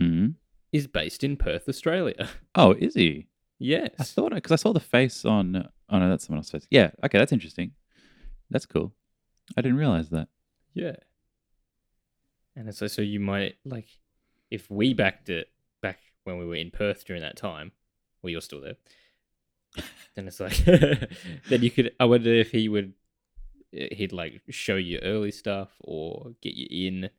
[0.00, 0.34] Mhm.
[0.72, 3.28] is based in perth australia Oh, is he?
[3.58, 5.68] yes I thought because I saw the face on.
[5.88, 6.66] Oh no, that's someone else's face.
[6.70, 6.90] Yeah.
[7.04, 7.72] Okay, that's interesting.
[8.52, 8.92] That's cool.
[9.56, 10.28] I didn't realize that.
[10.74, 10.96] Yeah.
[12.54, 13.88] And it's like, so you might like
[14.50, 15.48] if we backed it
[15.80, 17.72] back when we were in Perth during that time,
[18.22, 18.76] well, you're still there.
[20.14, 20.56] then it's like,
[21.48, 21.92] then you could.
[21.98, 22.92] I wonder if he would,
[23.74, 27.10] eh, he'd like show you early stuff or get you in.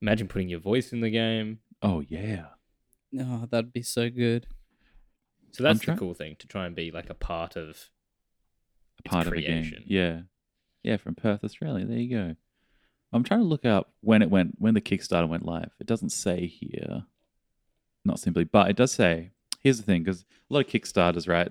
[0.00, 1.58] Imagine putting your voice in the game.
[1.82, 2.46] Oh yeah.
[3.18, 4.46] Oh, that'd be so good.
[5.50, 7.64] So that's try- the cool thing to try and be like a part of.
[7.64, 7.88] a It's
[9.06, 9.72] part of the game.
[9.86, 10.20] Yeah,
[10.86, 11.84] yeah, from Perth, Australia.
[11.84, 12.36] There you go.
[13.12, 15.70] I'm trying to look up when it went when the Kickstarter went live.
[15.80, 17.04] It doesn't say here,
[18.04, 19.32] not simply, but it does say.
[19.60, 21.50] Here's the thing, because a lot of Kickstarters, right,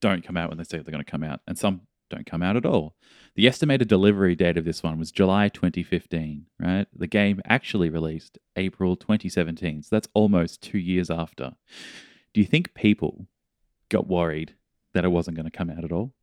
[0.00, 2.42] don't come out when they say they're going to come out, and some don't come
[2.42, 2.94] out at all.
[3.34, 6.86] The estimated delivery date of this one was July 2015, right?
[6.94, 11.52] The game actually released April 2017, so that's almost two years after.
[12.32, 13.26] Do you think people
[13.90, 14.54] got worried
[14.94, 16.14] that it wasn't going to come out at all?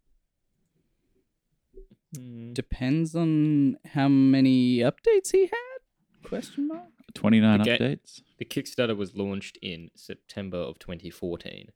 [2.16, 2.54] Hmm.
[2.54, 5.80] Depends on how many updates he had.
[6.24, 6.84] Question mark.
[7.16, 8.22] 29 The ga- updates.
[8.38, 11.70] The Kickstarter was launched in September of 2014.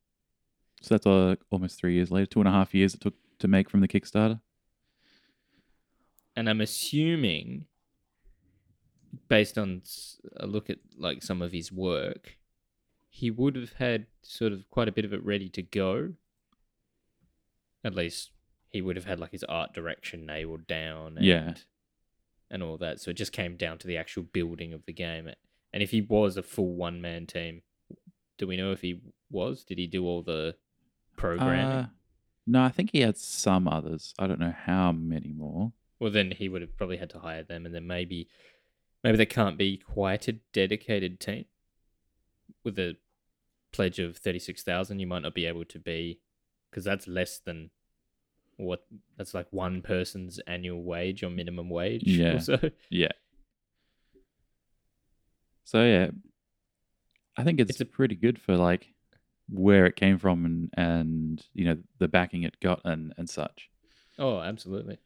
[0.82, 3.48] So that's uh, almost three years later, two and a half years it took to
[3.48, 4.41] make from the Kickstarter.
[6.36, 7.65] and I'm assuming,
[9.30, 9.82] based on
[10.38, 12.38] a look at like some of his work,
[13.10, 16.13] he would have had sort of quite a bit of it ready to go.
[17.84, 18.32] At least
[18.74, 21.54] he would have had like his art direction nailed down, and, Yeah.
[22.52, 23.00] and all that.
[23.00, 25.30] So it just came down to the actual building of the game.
[25.72, 27.62] And if he was a full one man team,
[28.38, 29.64] do we know if he was?
[29.64, 30.56] Did he do all the
[31.16, 31.66] programming?
[31.66, 31.88] Uh,
[32.46, 34.14] no, I think he had some others.
[34.20, 35.72] I don't know how many more.
[36.00, 38.28] Well, then he would have probably had to hire them, and then maybe,
[39.04, 41.46] maybe there can't be quite a dedicated team
[42.64, 42.98] with a
[43.72, 45.00] pledge of thirty six thousand.
[45.00, 46.20] You might not be able to be,
[46.70, 47.70] because that's less than
[48.58, 48.86] what
[49.18, 52.04] that's like one person's annual wage or minimum wage.
[52.06, 52.36] Yeah.
[52.36, 52.58] or so.
[52.89, 53.12] Yeah.
[55.63, 56.10] So yeah,
[57.38, 58.94] I think it's, It's a- pretty good for like
[59.50, 63.70] where it came from and and you know the backing it got and and such.
[64.20, 65.00] Oh, absolutely.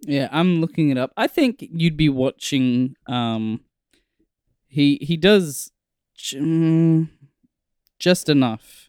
[0.00, 1.12] Yeah, I'm looking it up.
[1.16, 2.96] I think you'd be watching.
[3.06, 3.60] Um,
[4.68, 5.70] he he does
[6.32, 7.08] mm,
[7.98, 8.85] just enough.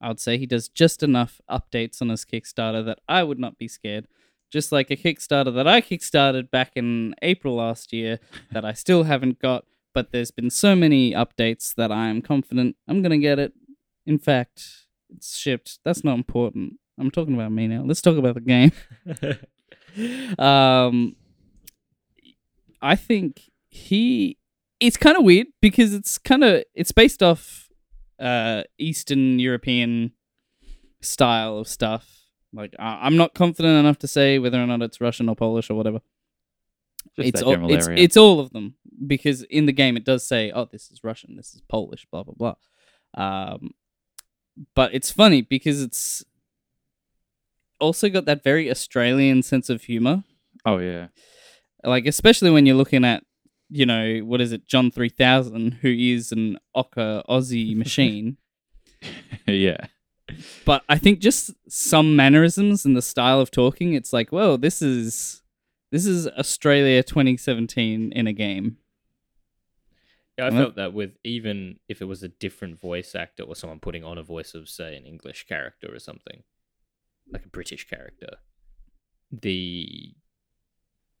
[0.00, 3.58] I would say he does just enough updates on his Kickstarter that I would not
[3.58, 4.06] be scared.
[4.50, 8.20] Just like a Kickstarter that I kickstarted back in April last year
[8.52, 9.64] that I still haven't got
[9.96, 13.54] but there's been so many updates that I'm confident I'm gonna get it.
[14.04, 15.78] In fact, it's shipped.
[15.86, 16.74] That's not important.
[17.00, 17.82] I'm talking about me now.
[17.82, 18.72] Let's talk about the game.
[20.38, 21.16] um,
[22.82, 24.36] I think he.
[24.80, 27.65] It's kind of weird because it's kind of it's based off
[28.18, 30.12] uh Eastern European
[31.00, 32.08] style of stuff.
[32.52, 35.70] Like I I'm not confident enough to say whether or not it's Russian or Polish
[35.70, 36.00] or whatever.
[37.16, 38.74] Just it's all, it's, it's all of them
[39.06, 42.24] because in the game it does say, "Oh, this is Russian, this is Polish, blah
[42.24, 42.54] blah blah."
[43.14, 43.70] Um,
[44.74, 46.24] but it's funny because it's
[47.80, 50.24] also got that very Australian sense of humor.
[50.64, 51.08] oh yeah.
[51.84, 53.22] Like especially when you're looking at,
[53.68, 58.36] you know, what is it, John three thousand, who is an Ocker Aussie machine.
[59.46, 59.86] yeah.
[60.64, 64.82] but I think just some mannerisms and the style of talking, it's like, well, this
[64.82, 65.42] is
[65.92, 68.78] this is Australia 2017 in a game.
[70.38, 73.80] Yeah, I felt that with even if it was a different voice actor or someone
[73.80, 76.42] putting on a voice of, say, an English character or something,
[77.32, 78.36] like a British character,
[79.32, 80.14] the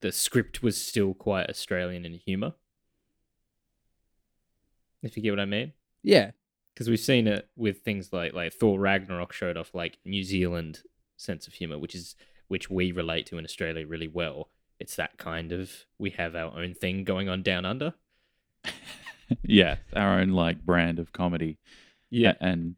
[0.00, 2.54] the script was still quite Australian in humor.
[5.02, 6.32] If you get what I mean, Yeah,
[6.74, 10.82] because we've seen it with things like like Thor Ragnarok showed off like New Zealand
[11.16, 12.16] sense of humor, which is
[12.48, 14.50] which we relate to in Australia really well.
[14.78, 17.94] It's that kind of we have our own thing going on down under.
[19.42, 19.76] yeah.
[19.94, 21.58] Our own like brand of comedy.
[22.10, 22.76] Yeah, and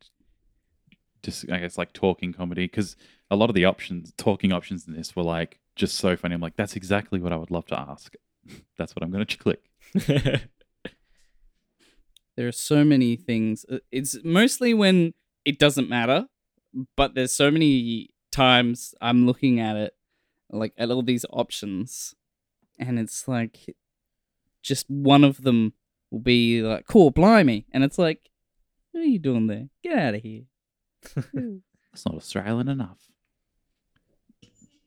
[1.23, 2.97] just I guess like talking comedy because
[3.31, 6.35] a lot of the options, talking options in this were like just so funny.
[6.35, 8.15] I'm like, that's exactly what I would love to ask.
[8.79, 9.63] that's what I'm going to click.
[12.37, 13.65] there are so many things.
[13.71, 16.27] Uh, It's mostly when it doesn't matter,
[16.97, 19.95] but there's so many times I'm looking at it,
[20.51, 22.15] like at all these options,
[22.79, 23.77] and it's like
[24.63, 25.73] just one of them
[26.11, 27.67] will be like, cool, blimey.
[27.73, 28.31] And it's like,
[28.93, 29.69] what are you doing there?
[29.83, 30.43] Get out of here.
[31.15, 32.99] That's not Australian enough.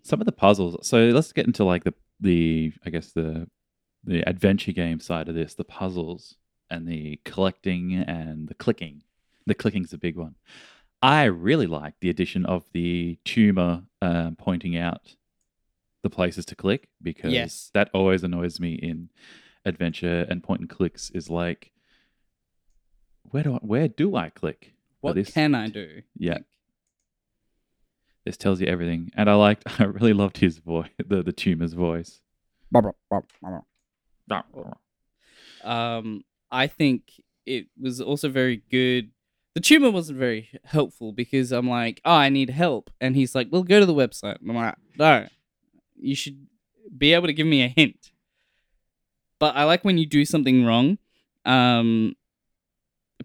[0.03, 0.87] Some of the puzzles.
[0.87, 3.47] So let's get into like the the I guess the
[4.03, 6.35] the adventure game side of this, the puzzles
[6.69, 9.03] and the collecting and the clicking.
[9.45, 10.35] The clicking's a big one.
[11.03, 15.15] I really like the addition of the tumor um, pointing out
[16.03, 17.71] the places to click because Yes.
[17.73, 19.09] that always annoys me in
[19.65, 21.71] adventure and point and clicks is like
[23.23, 24.73] where do I, where do I click?
[25.01, 26.01] But What this- can I do?
[26.17, 26.33] Yeah.
[26.33, 26.43] Like,
[28.25, 29.11] This tells you everything.
[29.15, 32.21] And I liked, I really loved his voice, the, the tumor's voice.
[35.63, 37.11] um, I think
[37.45, 39.11] it was also very good.
[39.55, 43.49] The tumor wasn't very helpful because I'm like, oh, I need help, and he's like,
[43.51, 44.39] well, go to the website.
[44.39, 45.27] And I'm like, no,
[45.99, 46.47] you should
[46.97, 48.11] be able to give me a hint.
[49.39, 50.97] But I like when you do something wrong.
[51.45, 52.15] Um,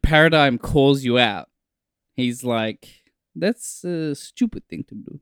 [0.02, 1.48] Paradigm calls you out.
[2.16, 5.20] He's like, that's a stupid thing to do,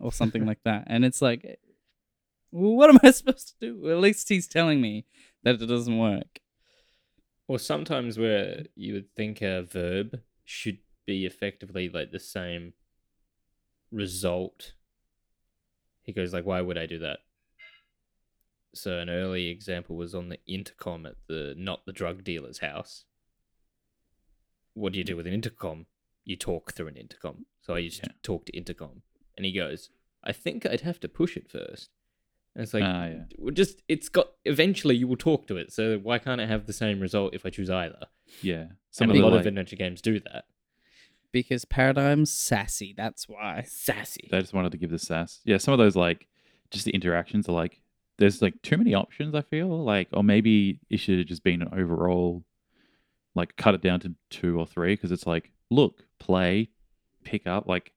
[0.00, 1.60] or something like that, and it's like,
[2.50, 3.90] what am I supposed to do?
[3.90, 5.06] At least he's telling me
[5.42, 6.40] that it doesn't work.
[7.46, 12.72] Or sometimes where you would think a verb should be effectively like the same
[13.90, 14.72] result.
[16.02, 17.18] He goes like, "Why would I do that?"
[18.74, 23.04] So an early example was on the intercom at the not the drug dealer's house.
[24.74, 25.86] What do you do with an intercom?
[26.24, 27.46] You talk through an intercom.
[27.60, 29.02] So I used to talk to intercom,
[29.36, 29.90] and he goes,
[30.22, 31.90] "I think I'd have to push it first.
[32.54, 33.22] And it's like, Ah, yeah.
[33.36, 35.72] well, just it's got eventually you will talk to it.
[35.72, 38.06] So why can't it have the same result if I choose either?
[38.42, 38.66] Yeah.
[38.90, 40.44] Some and of a lot like, of adventure games do that.
[41.32, 43.64] Because Paradigm's sassy, that's why.
[43.66, 44.28] Sassy.
[44.30, 45.40] they just wanted to give the sass.
[45.44, 45.58] Yeah.
[45.58, 46.28] Some of those like,
[46.70, 47.80] just the interactions are like,
[48.18, 49.34] there's like too many options.
[49.34, 52.44] I feel like, or maybe it should have just been an overall,
[53.34, 56.70] like cut it down to two or three because it's like, look, play,
[57.24, 57.66] pick up.
[57.66, 57.92] Like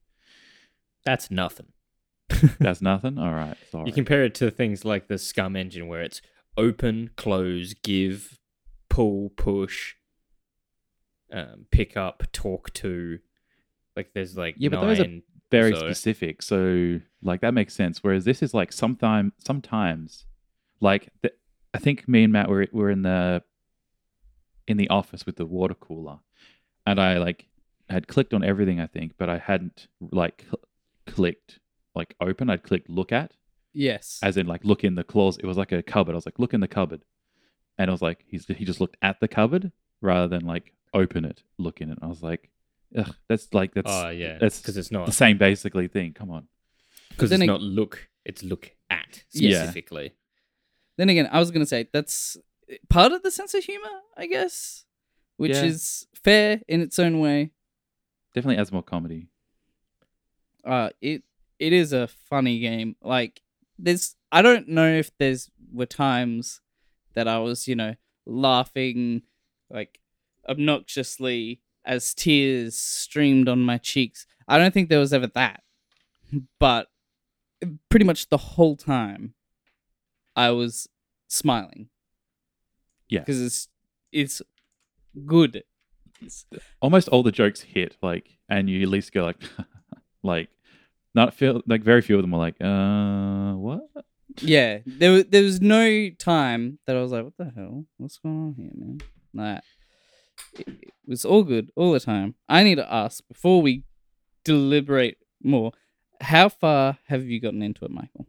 [1.05, 1.67] That's nothing.
[2.59, 3.17] that's nothing.
[3.17, 3.55] All right.
[3.71, 3.87] Sorry.
[3.87, 6.21] You compare it to things like the SCUMM engine where it's
[6.57, 8.37] open, close, give,
[8.89, 9.95] pull, push,
[11.31, 13.19] um, pick up, talk to.
[13.95, 15.07] Like there's like Yeah, but those are
[15.51, 16.41] very so- specific.
[16.41, 18.03] So like that makes sense.
[18.03, 20.25] Whereas this is like sometime sometimes
[20.81, 21.31] like the,
[21.73, 23.43] I think me and Matt were were in the
[24.67, 26.19] in the office with the water cooler,
[26.85, 27.47] and I like
[27.89, 30.59] had clicked on everything I think, but I hadn't like cl-
[31.05, 31.59] clicked
[31.95, 32.49] like open.
[32.49, 33.31] I'd clicked look at
[33.73, 34.19] Yes.
[34.23, 35.37] as in like look in the clause.
[35.37, 36.13] It was like a cupboard.
[36.13, 37.03] I was like look in the cupboard,
[37.77, 39.71] and I was like he's he just looked at the cupboard
[40.01, 41.99] rather than like open it, look in it.
[42.01, 42.49] I was like,
[42.97, 46.13] ugh, that's like that's Oh yeah, that's because it's not the same basically thing.
[46.13, 46.47] Come on.
[47.09, 48.09] because Then it's ag- not look.
[48.25, 49.59] It's look at Yeah.
[49.59, 50.13] specifically.
[50.97, 52.37] then again, I was gonna say that's
[52.69, 54.85] eh, part of the sense of humor, I guess,
[55.37, 55.63] which Yeah.
[55.65, 57.51] is fair in its own way.
[58.37, 59.29] Definitely adds more comedy.
[60.63, 61.23] Uh, it
[61.57, 62.95] it is a funny game.
[63.01, 63.41] Like
[63.79, 66.61] there's, I don't know if there's were times
[67.15, 67.95] that I was, you know,
[68.27, 69.23] laughing
[69.71, 69.99] like
[70.47, 74.27] obnoxiously as tears streamed on my cheeks.
[74.47, 75.63] I don't think there was ever that,
[76.59, 76.89] but
[77.89, 79.33] pretty much the whole time,
[80.35, 80.87] I was
[81.27, 81.89] smiling.
[83.09, 83.21] Yeah.
[83.21, 83.67] because it's
[84.11, 84.41] it's
[85.25, 85.63] good.
[86.81, 89.37] Almost all the jokes hit, like, and you at least go like,
[90.23, 90.49] like,
[91.15, 93.81] not feel like very few of them were like, uh, what?
[94.41, 97.85] Yeah, there wa- there was no time that I was like, "What the hell?
[97.97, 98.99] What's going on here, man?"
[99.33, 99.63] Like,
[100.59, 102.35] it, it was all good all the time.
[102.47, 103.83] I need to ask before we
[104.43, 105.71] deliberate more.
[106.21, 108.27] How far have you gotten into it, Michael?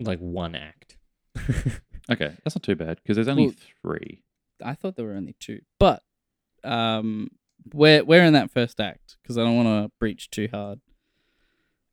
[0.00, 0.96] Like one act.
[2.10, 4.22] Okay, that's not too bad because there's only Well- three.
[4.62, 6.02] I thought there were only two, but
[6.64, 7.30] um,
[7.72, 10.80] we're we're in that first act because I don't want to breach too hard.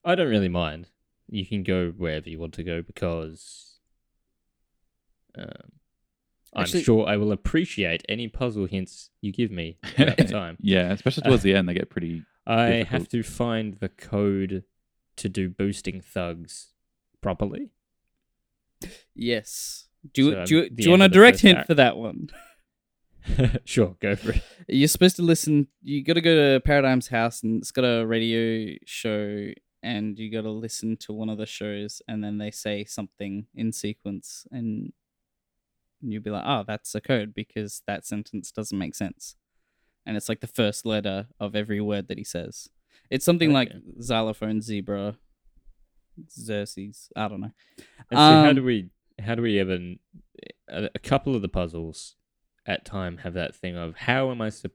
[0.03, 0.89] I don't really mind.
[1.29, 3.79] You can go wherever you want to go because
[5.37, 5.71] um,
[6.53, 10.57] I'm sure I will appreciate any puzzle hints you give me at the time.
[10.61, 12.23] yeah, especially towards the end, they get pretty.
[12.45, 12.87] I Difficult.
[12.87, 14.63] have to find the code
[15.17, 16.73] to do boosting thugs
[17.21, 17.69] properly.
[19.15, 19.87] Yes.
[20.13, 21.67] Do you So, do you, do you want a direct hint act.
[21.67, 22.29] for that one?
[23.65, 24.43] sure, go for it.
[24.67, 25.67] You're supposed to listen.
[25.81, 29.51] You got to go to Paradigm's house, and it's got a radio show,
[29.83, 33.47] and you got to listen to one of the shows, and then they say something
[33.55, 34.91] in sequence, and
[36.01, 39.35] you'll be like, "Oh, that's a code because that sentence doesn't make sense,"
[40.05, 42.69] and it's like the first letter of every word that he says.
[43.09, 45.17] It's something like xylophone, zebra,
[46.29, 47.09] Xerxes.
[47.15, 47.51] I don't know.
[48.11, 49.99] So how Um, do we how do we even
[50.67, 52.15] a, a couple of the puzzles
[52.71, 54.71] at time have that thing of how am I sup-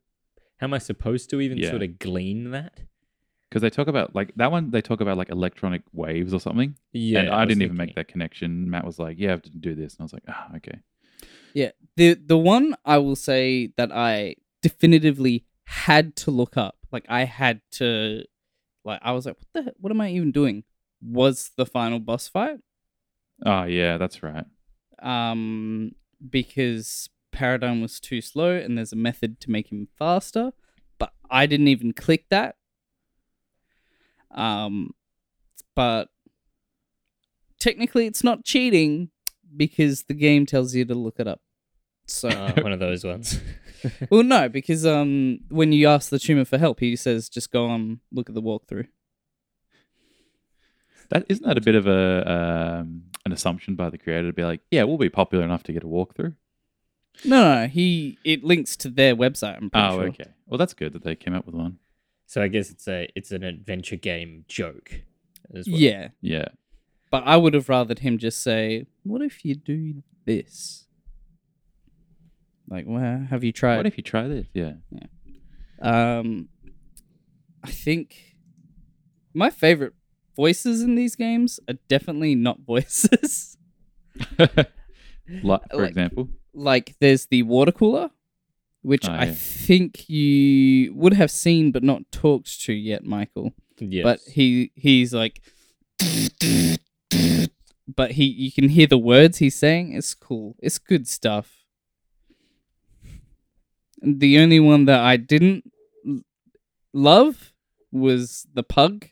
[0.59, 1.70] how am I supposed to even Yeah.
[1.70, 2.80] sort of glean that?
[3.49, 6.76] Because they talk about like that one, they talk about like electronic waves or something.
[6.92, 8.01] Yeah, and I, was didn't even make thinking.
[8.01, 8.70] that connection.
[8.70, 10.78] Matt was like, "Yeah, I have to do this," and I was like, "Ah, okay."
[11.55, 11.70] Yeah.
[11.97, 17.24] The the one I will say that I definitively had to look up, like I
[17.24, 18.24] had to,
[18.84, 20.64] like I was like, what the what am I even doing?
[21.01, 22.59] Was the final boss fight?
[23.44, 24.47] Oh yeah, that's right.
[25.01, 25.92] Um,
[26.30, 30.53] because Paradigm was too slow, and there's a method to make him faster,
[30.99, 32.57] but I didn't even click that.
[34.30, 34.95] Um,
[35.74, 36.09] but
[37.61, 39.11] technically, it's not cheating
[39.55, 41.43] because the game tells you to look it up.
[42.07, 42.30] So
[42.62, 43.39] one of those ones.
[44.11, 47.66] well, no, because um, when you ask the tumor for help, he says just go
[47.66, 48.89] on, look at the walkthrough.
[51.11, 54.43] That isn't that a bit of a um, an assumption by the creator to be
[54.43, 56.34] like, "Yeah, we'll be popular enough to get a walkthrough."
[57.25, 59.57] No, no, no, he it links to their website.
[59.57, 60.09] I'm pretty Oh, sure.
[60.09, 60.31] okay.
[60.47, 61.79] Well, that's good that they came up with one.
[62.27, 65.03] so I guess it's a it's an adventure game joke
[65.55, 65.79] as well.
[65.81, 66.49] Yeah, Yeah.
[67.11, 70.87] but I would have rathered him just say, "What if you do this?"
[72.69, 73.77] Like, well, have you tried?
[73.77, 74.47] What if you try this?
[74.53, 74.73] Yeah.
[75.81, 76.49] Um,
[77.62, 78.37] I think
[79.35, 79.95] my favorite
[80.35, 83.57] voices in these games are definitely not voices.
[84.39, 84.67] like,
[85.71, 86.29] for Like- example.
[86.57, 88.11] Like there's the water cooler,
[88.83, 89.35] which Oh, I yeah.
[89.37, 93.53] think you would have seen but not talked to yet, Michael.
[93.79, 94.03] Yes.
[94.05, 95.43] But he he's like,
[97.87, 99.93] but he you can hear the words he's saying.
[99.93, 100.57] It's cool.
[100.61, 101.53] It's good stuff.
[104.03, 105.71] The only one that I didn't
[106.93, 107.53] love
[107.93, 109.07] was the pug.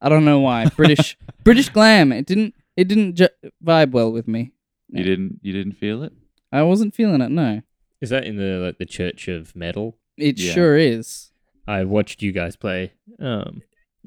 [0.00, 0.66] I don't know why.
[0.66, 2.12] British British glam.
[2.12, 3.28] It didn't it didn't ju-
[3.64, 4.52] vibe well with me.
[4.88, 6.12] You didn't you didn't feel it?
[6.54, 7.30] I wasn't feeling it.
[7.30, 7.62] No.
[8.00, 9.96] is that in the like the Church of Metal?
[10.16, 10.52] It Yeah.
[10.52, 11.30] sure is.
[11.66, 13.62] I watched you guys play um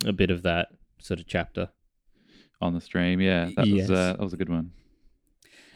[0.05, 0.69] a bit of that
[0.99, 1.69] sort of chapter.
[2.59, 3.51] On the stream, yeah.
[3.55, 3.89] That Yes.
[3.89, 4.71] was uh, that was a good one.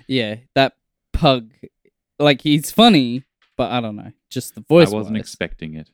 [0.07, 0.73] Yeah, that
[1.13, 1.51] pug,
[2.19, 3.23] like he's funny,
[3.55, 4.91] but I don't know, just the voice.
[4.91, 5.21] I wasn't wise.
[5.21, 5.89] expecting it.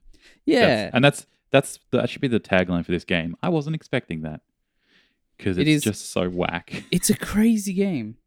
[0.45, 3.35] Yeah, That's- and that's that's that should be the tagline for this game.
[3.43, 4.41] I wasn't expecting that
[5.37, 6.83] because It it's is- just so whack.
[6.91, 8.17] it's a crazy game.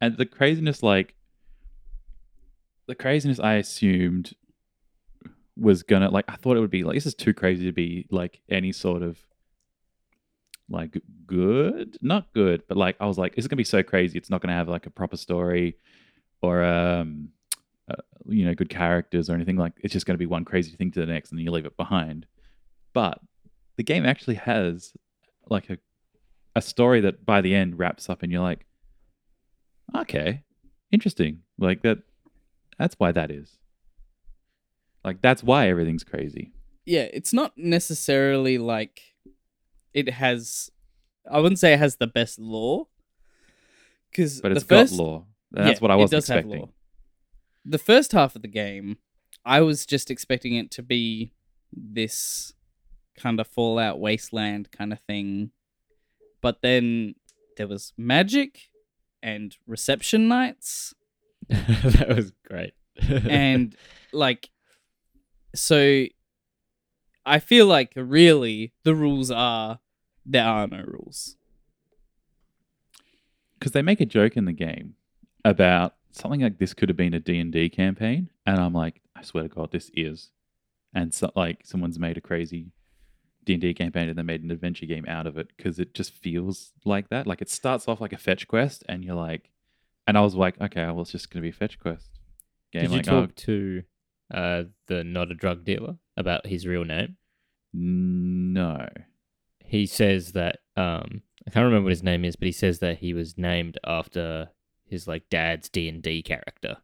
[0.00, 1.14] and the craziness, like
[2.86, 4.34] the craziness, I assumed
[5.56, 8.06] was gonna like I thought it would be like this is too crazy to be
[8.10, 9.18] like any sort of
[10.68, 14.18] like good, not good, but like I was like, is it gonna be so crazy?
[14.18, 15.76] It's not gonna have like a proper story
[16.40, 17.28] or um,
[17.90, 19.74] uh, you know, good characters or anything like.
[19.82, 21.76] It's just gonna be one crazy thing to the next, and then you leave it
[21.76, 22.26] behind.
[22.94, 23.20] But
[23.76, 24.92] the game actually has
[25.48, 25.78] like a
[26.54, 28.66] a story that by the end wraps up, and you're like,
[29.96, 30.42] okay,
[30.90, 31.40] interesting.
[31.58, 31.98] Like that.
[32.82, 33.58] That's why that is.
[35.04, 36.52] Like that's why everything's crazy.
[36.84, 39.00] yeah, it's not necessarily like
[39.94, 40.68] it has.
[41.30, 42.88] I wouldn't say it has the best lore,
[44.10, 45.26] because But the it's first, got lore.
[45.54, 46.72] And that's yeah, what I it wasn't does have expecting.
[47.64, 48.98] The first half of the game,
[49.44, 51.32] I was just expecting it to be
[51.72, 52.52] this
[53.16, 55.52] kind of Fallout Wasteland kind of thing,
[56.40, 57.14] but then
[57.56, 58.70] there was magic
[59.22, 60.94] and reception nights
[61.48, 62.74] that was great.
[63.08, 63.76] and
[64.12, 64.50] like
[65.54, 66.04] so
[67.24, 69.78] i feel like really the rules are
[70.24, 71.36] there are no rules
[73.58, 74.94] because they make a joke in the game
[75.44, 79.44] about something like this could have been a D&D campaign and I'm like I swear
[79.44, 80.30] to god this is
[80.94, 82.72] and so like someone's made a crazy
[83.44, 86.72] D&D campaign and they made an adventure game out of it because it just feels
[86.84, 89.50] like that like it starts off like a fetch quest and you're like
[90.06, 92.08] and I was like okay well it's just going to be a fetch quest
[92.72, 93.82] game Did you like talk oh to
[94.32, 97.16] uh, the not a drug dealer about his real name?
[97.72, 98.86] no
[99.64, 102.98] He says that um, I can't remember what his name is, but he says that
[102.98, 104.50] he was named after
[104.86, 106.76] his like dad's D and D character.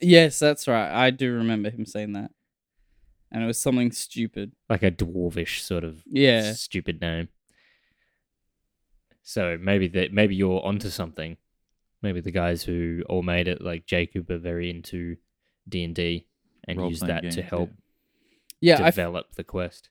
[0.00, 2.30] yes that's right i do remember him saying that
[3.32, 7.28] and it was something stupid like a dwarvish sort of yeah stupid name.
[9.22, 11.36] So maybe that maybe you're onto something.
[12.02, 15.16] Maybe the guys who all made it, like Jacob, are very into
[15.68, 16.26] D and D
[16.66, 17.70] and use Role-playing that to help
[18.60, 19.88] yeah I f- develop the quest.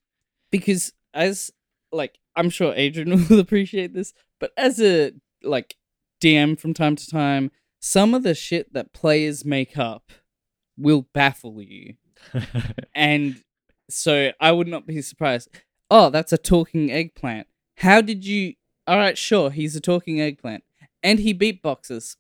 [0.52, 1.52] because as
[1.92, 5.78] like i'm sure adrian will appreciate this but as a like
[6.22, 7.50] dm from time to time
[7.80, 10.12] some of the shit that players make up
[10.78, 11.96] will baffle you
[12.94, 13.42] And
[13.90, 15.50] so I would not be surprised.
[15.90, 17.48] Oh, that's a talking eggplant.
[17.78, 18.56] How did you?
[18.86, 20.64] All right, sure, he's a talking eggplant,
[21.04, 22.16] and he beatboxes.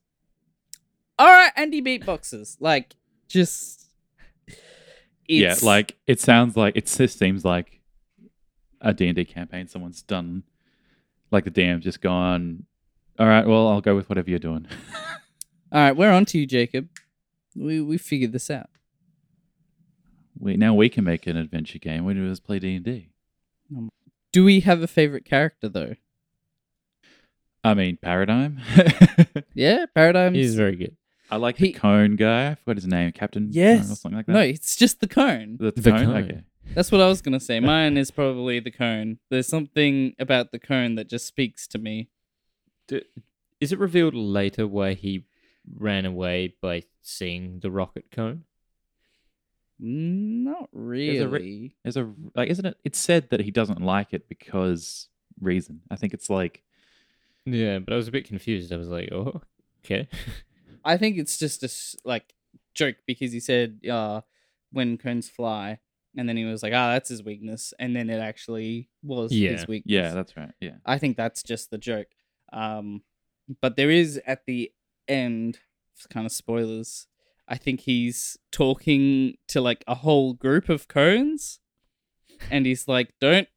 [1.19, 2.57] All right, and he beatboxes.
[2.59, 2.95] Like,
[3.27, 3.89] just
[5.27, 7.81] yeah like it sounds like it just seems like
[8.79, 10.43] a d&d campaign someone's done
[11.31, 12.63] like the dm's just gone
[13.19, 14.65] all right well i'll go with whatever you're doing
[15.73, 15.97] all right.
[15.97, 16.87] We're on to you, Jacob.
[17.55, 18.69] We we figured this out.
[20.39, 23.09] we now we can make an adventure game we just play d&d
[23.75, 23.89] um,
[24.31, 25.95] Do we have a favorite character though?
[27.63, 28.59] I mean paradigm
[29.53, 30.33] Yeah, Paradigm.
[30.35, 30.95] He's very good.
[31.31, 33.81] i like He- the cone guy i forgot his name captain Yes.
[33.83, 35.57] Cone or something like that no, it's just the cone.
[35.59, 36.05] the, The cone?
[36.05, 36.15] cone.
[36.23, 36.41] okay
[36.75, 37.59] That's what I was gonna say.
[37.73, 39.19] Mine is probably the cone.
[39.29, 42.09] There's something about the cone that just speaks to me.
[42.89, 43.03] D-
[43.61, 45.25] Is it revealed later why he
[45.73, 48.43] ran away by seeing the rocket cone?
[49.79, 51.75] Not There's a re- really.
[51.83, 55.07] there's a like isn't it it's said that he doesn't like it because
[55.39, 56.63] reason i think it's like
[57.49, 58.73] Yeah, but I was a bit confused.
[58.73, 59.41] I was like, oh,
[59.85, 60.07] okay.
[60.83, 61.69] I think it's just a
[62.07, 62.33] like
[62.73, 64.21] joke because he said uh
[64.71, 65.79] when cones fly
[66.17, 69.51] and then he was like, ah, that's his weakness, and then it actually was Yeah.
[69.51, 69.91] his weakness.
[69.93, 72.07] yeah that's right yeah I think that's just the joke.
[72.51, 73.01] Um,
[73.61, 74.71] but there is at the
[75.07, 75.59] end,
[76.09, 77.07] kind of spoilers.
[77.47, 81.59] I think he's talking to like a whole group of cones,
[82.51, 83.47] and he's like, "Don't,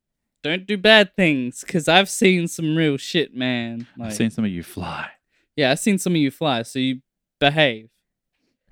[0.43, 3.87] don't do bad things, cause I've seen some real shit, man.
[3.97, 5.11] Like, i've seen some of you fly
[5.57, 7.01] yeah, I've seen some of you fly, so you
[7.39, 7.91] behave."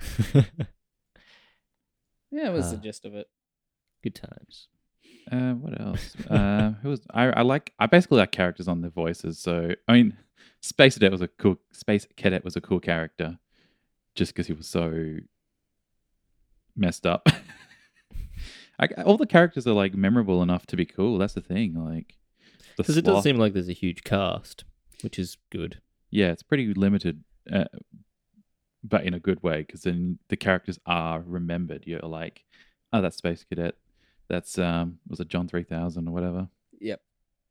[2.30, 2.80] Yeah, it was the Ah.
[2.80, 3.26] gist of it.
[4.02, 4.68] Good times.
[5.30, 6.14] Uh, what else?
[6.30, 7.24] uh, who was I?
[7.30, 7.72] I like.
[7.78, 9.38] I basically like characters on their voices.
[9.38, 10.16] So I mean,
[10.60, 11.56] Space Cadet was a cool.
[11.72, 13.38] Space Cadet was a cool character,
[14.14, 15.16] just because he was so
[16.76, 17.26] messed up.
[18.78, 21.18] I, all the characters are like memorable enough to be cool.
[21.18, 21.74] That's the thing.
[21.74, 22.14] Like,
[22.76, 24.64] Because it does sloth- seem like there's a huge cast,
[25.02, 25.80] which is good.
[26.10, 27.64] yeah, it's pretty limited, uh,
[28.84, 29.62] but in a good way.
[29.62, 31.84] Because then the characters are remembered.
[31.86, 32.44] You're like,
[32.92, 33.74] oh, that's Space Cadet.
[34.28, 36.48] That's um, was it John three thousand or whatever?
[36.80, 37.00] Yep.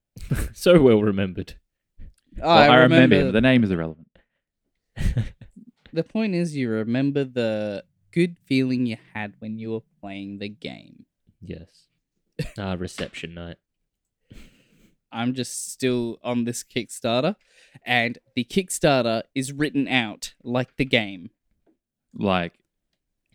[0.54, 1.56] so well remembered.
[2.38, 3.32] Well, I, remember, him.
[3.32, 4.08] The name is irrelevant.
[5.94, 10.50] The point is, you remember the good feeling you had when you were playing the
[10.50, 11.06] game.
[11.42, 11.84] Yes.
[12.58, 13.58] Ah, reception night.
[15.12, 17.36] I'm just still on this Kickstarter,
[17.86, 21.30] and the Kickstarter is written out like the game.
[22.14, 22.54] Like,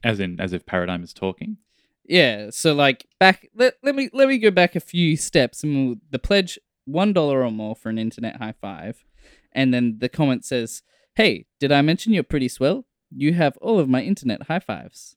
[0.04, 1.56] as in, as if Paradigm is talking.
[2.04, 5.86] Yeah, so like back let, let me let me go back a few steps and
[5.86, 9.04] we'll, the pledge one dollar or more for an internet high five,
[9.52, 10.82] and then the comment says,
[11.14, 12.86] "Hey, did I mention you're pretty swell?
[13.10, 15.16] You have all of my internet high fives."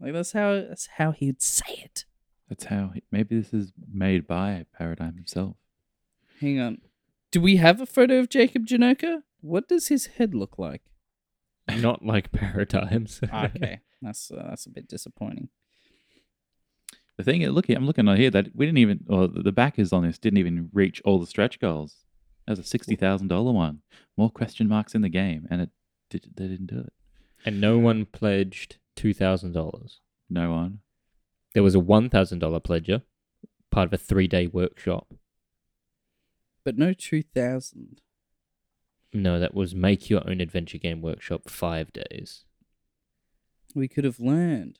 [0.00, 2.04] Like that's how that's how he'd say it.
[2.48, 2.92] That's how.
[2.94, 5.56] He, maybe this is made by Paradigm himself.
[6.40, 6.78] Hang on,
[7.30, 9.22] do we have a photo of Jacob Janerka?
[9.40, 10.82] What does his head look like?
[11.68, 13.20] not like Paradigms.
[13.34, 15.48] okay, that's uh, that's a bit disappointing.
[17.16, 19.92] The thing, looking, I'm looking on here that we didn't even, or the the backers
[19.92, 21.96] on this didn't even reach all the stretch goals.
[22.46, 23.82] That was a sixty thousand dollar one.
[24.16, 25.70] More question marks in the game, and it
[26.08, 26.92] did, they didn't do it.
[27.44, 30.00] and no one pledged two thousand dollars.
[30.28, 30.80] No one.
[31.54, 33.02] There was a one thousand dollar pledger,
[33.70, 35.12] part of a three day workshop.
[36.64, 38.00] But no two thousand.
[39.12, 42.44] No, that was make your own adventure game workshop five days.
[43.74, 44.78] We could have learned.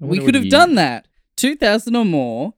[0.00, 1.08] I We wonder could what have you- done that.
[1.36, 2.54] Two thousand or more.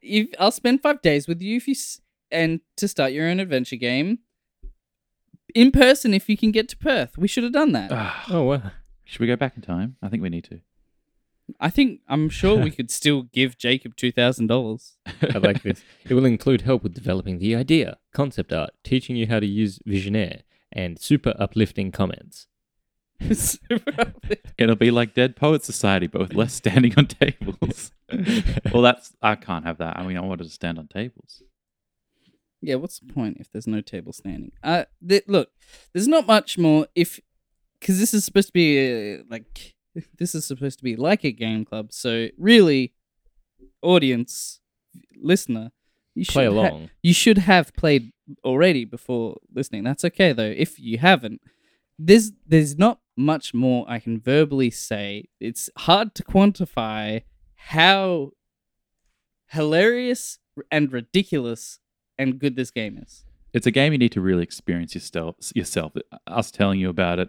[0.00, 2.00] If I'll spend five days with you if you s-
[2.30, 4.18] and to start your own adventure game.
[5.54, 7.90] In person, if you can get to Perth, we should have done that.
[7.92, 8.72] Ah, Oh well.
[9.04, 9.96] should we go back in time?
[10.02, 10.60] I think we need to.
[11.60, 14.96] I think I'm sure we could still give Jacob two thousand dollars.
[15.34, 15.82] I like this.
[16.08, 19.78] It will include help with developing the idea, concept art, teaching you how to use
[19.86, 20.42] Visionaire,
[20.72, 22.46] and super uplifting comments.
[24.58, 27.92] It'll be like Dead Poet Society, but with less standing on tables.
[28.72, 29.98] well, that's I can't have that.
[29.98, 31.42] I mean, I wanted to stand on tables.
[32.62, 34.52] Yeah, what's the point if there's no table standing?
[34.62, 35.50] Uh, th- look,
[35.92, 37.18] there's not much more if,
[37.78, 39.74] because this is supposed to be uh, like,
[40.18, 41.92] this is supposed to be like a game club.
[41.92, 42.94] So really,
[43.82, 44.60] audience,
[45.20, 45.72] listener,
[46.14, 46.90] you Play should ha- along.
[47.02, 48.12] you should have played
[48.44, 49.82] already before listening.
[49.82, 50.54] That's okay though.
[50.56, 51.40] If you haven't,
[51.98, 55.24] there's there's not much more I can verbally say.
[55.40, 57.22] It's hard to quantify
[57.56, 58.32] how
[59.48, 60.38] hilarious
[60.70, 61.78] and ridiculous
[62.22, 63.24] and good this game is.
[63.52, 65.36] It's a game you need to really experience yourself.
[65.54, 65.92] Yourself,
[66.26, 67.28] us telling you about it,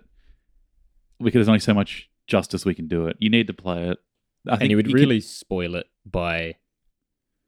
[1.20, 3.18] because there's only so much justice we can do it.
[3.20, 3.98] You need to play it.
[4.50, 6.56] I and you would can- really spoil it by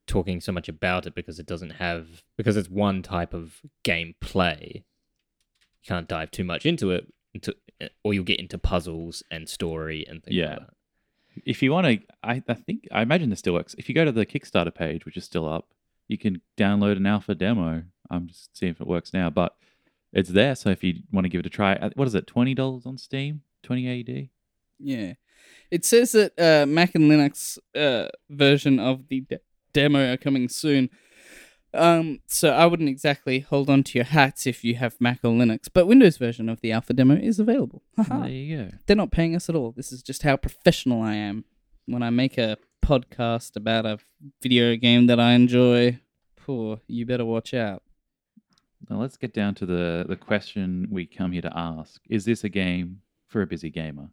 [0.07, 4.75] talking so much about it because it doesn't have because it's one type of gameplay.
[4.75, 7.55] You can't dive too much into it, into,
[8.03, 10.49] or you'll get into puzzles and story and things Yeah.
[10.51, 10.69] like that.
[11.45, 13.75] if you want to, I, I think I imagine this still works.
[13.77, 15.67] If you go to the Kickstarter page, which is still up,
[16.07, 17.83] you can download an alpha demo.
[18.09, 19.55] I'm just seeing if it works now, but
[20.13, 20.55] it's there.
[20.55, 22.27] So if you want to give it a try, uh, what is it?
[22.27, 24.29] Twenty dollars on Steam, twenty AD.
[24.79, 25.13] Yeah.
[25.71, 29.39] It says that uh, Mac and Linux uh, version of the de-
[29.73, 30.89] demo are coming soon.
[31.73, 35.31] Um, so I wouldn't exactly hold on to your hats if you have Mac or
[35.31, 37.83] Linux, but Windows version of the alpha demo is available.
[38.09, 38.71] There you go.
[38.85, 39.73] They're not paying us at all.
[39.73, 41.43] This is just how professional I am
[41.85, 43.97] when I make a podcast about a
[44.43, 45.99] video game that I enjoy.
[46.35, 47.81] Poor, you better watch out.
[48.89, 52.43] Now let's get down to the the question we come here to ask: Is this
[52.43, 54.09] a game for a busy gamer?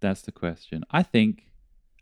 [0.00, 0.84] That's the question.
[0.90, 1.44] I think,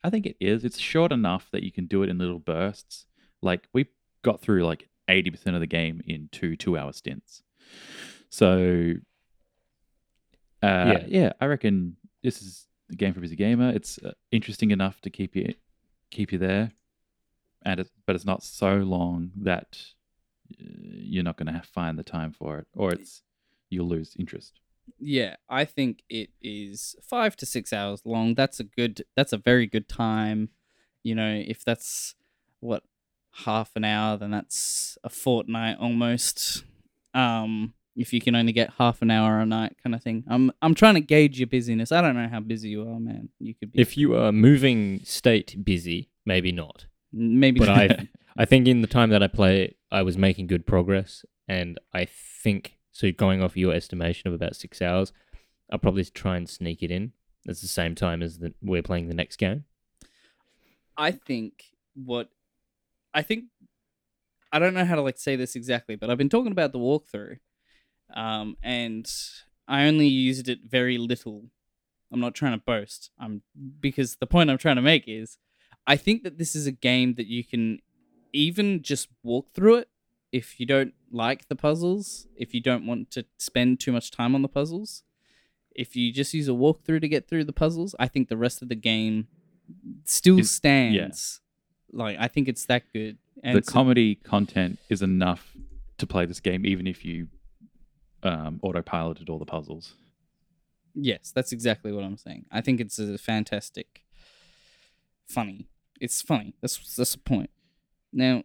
[0.02, 0.64] I think it is.
[0.64, 3.06] It's short enough that you can do it in little bursts.
[3.40, 3.86] Like we
[4.22, 7.44] got through like eighty percent of the game in two two-hour stints.
[8.30, 8.94] So,
[10.60, 10.66] uh,
[10.98, 11.04] Yeah.
[11.06, 11.32] yeah.
[11.40, 13.70] I reckon this is the game for busy gamer.
[13.70, 15.54] It's uh, interesting enough to keep you
[16.10, 16.72] keep you there,
[17.64, 19.78] and it, but it's not so long that
[20.52, 23.22] uh, you're not going to find the time for it, or it's
[23.70, 24.60] you'll lose interest.
[24.98, 28.34] Yeah, I think it is five to six hours long.
[28.34, 29.04] That's a good.
[29.16, 30.50] That's a very good time.
[31.02, 32.14] You know, if that's
[32.60, 32.82] what
[33.44, 36.64] half an hour, then that's a fortnight almost.
[37.12, 40.24] Um, if you can only get half an hour a night, kind of thing.
[40.28, 41.92] I'm I'm trying to gauge your busyness.
[41.92, 43.28] I don't know how busy you are, man.
[43.38, 46.86] You could be If you are moving state busy, maybe not.
[47.12, 47.60] maybe.
[47.60, 47.68] But.
[47.68, 51.78] I, I think in the time that I play, I was making good progress, and
[51.92, 53.12] I think so.
[53.12, 55.12] Going off your estimation of about six hours,
[55.70, 57.12] I'll probably try and sneak it in.
[57.46, 59.64] At the same time as the, we're playing the next game.
[60.96, 61.64] I think
[61.94, 62.30] what
[63.12, 63.44] I think
[64.52, 66.78] I don't know how to like say this exactly, but I've been talking about the
[66.78, 67.38] walkthrough,
[68.14, 69.10] um, and
[69.68, 71.46] I only used it very little.
[72.12, 73.10] I'm not trying to boast.
[73.18, 73.42] I'm
[73.80, 75.38] because the point I'm trying to make is,
[75.86, 77.80] I think that this is a game that you can
[78.32, 79.88] even just walk through it
[80.32, 84.34] if you don't like the puzzles, if you don't want to spend too much time
[84.34, 85.02] on the puzzles.
[85.74, 88.62] If you just use a walkthrough to get through the puzzles, I think the rest
[88.62, 89.26] of the game
[90.04, 91.40] still stands.
[91.92, 93.18] Like I think it's that good.
[93.42, 95.52] And the comedy content is enough
[95.98, 97.28] to play this game, even if you
[98.24, 99.94] um, autopiloted all the puzzles.
[100.94, 102.46] yes, that's exactly what I'm saying.
[102.50, 104.04] I think it's a fantastic,
[105.26, 105.68] funny.
[106.00, 106.54] It's funny.
[106.60, 107.50] That's that's the point.
[108.12, 108.42] Now,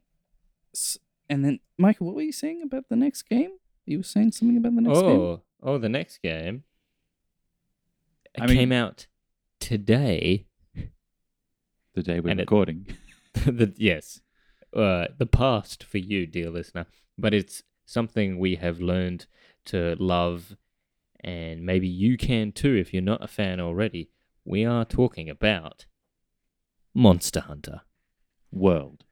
[1.30, 3.52] and then Michael, what were you saying about the next game?
[3.86, 5.20] You were saying something about the next game.
[5.20, 6.64] Oh, oh, the next game.
[8.36, 9.08] It I mean- came out
[9.60, 10.46] today.
[11.96, 12.86] The day we're And it- recording.
[13.34, 14.22] the, yes,
[14.76, 16.86] uh, the past for you, dear listener.
[17.18, 19.26] But it's something we have learned
[19.70, 20.56] to love,
[21.24, 24.10] and maybe you can too if you're not a fan already.
[24.46, 25.86] We are talking about
[26.94, 27.82] Monster Hunter
[28.52, 29.04] World.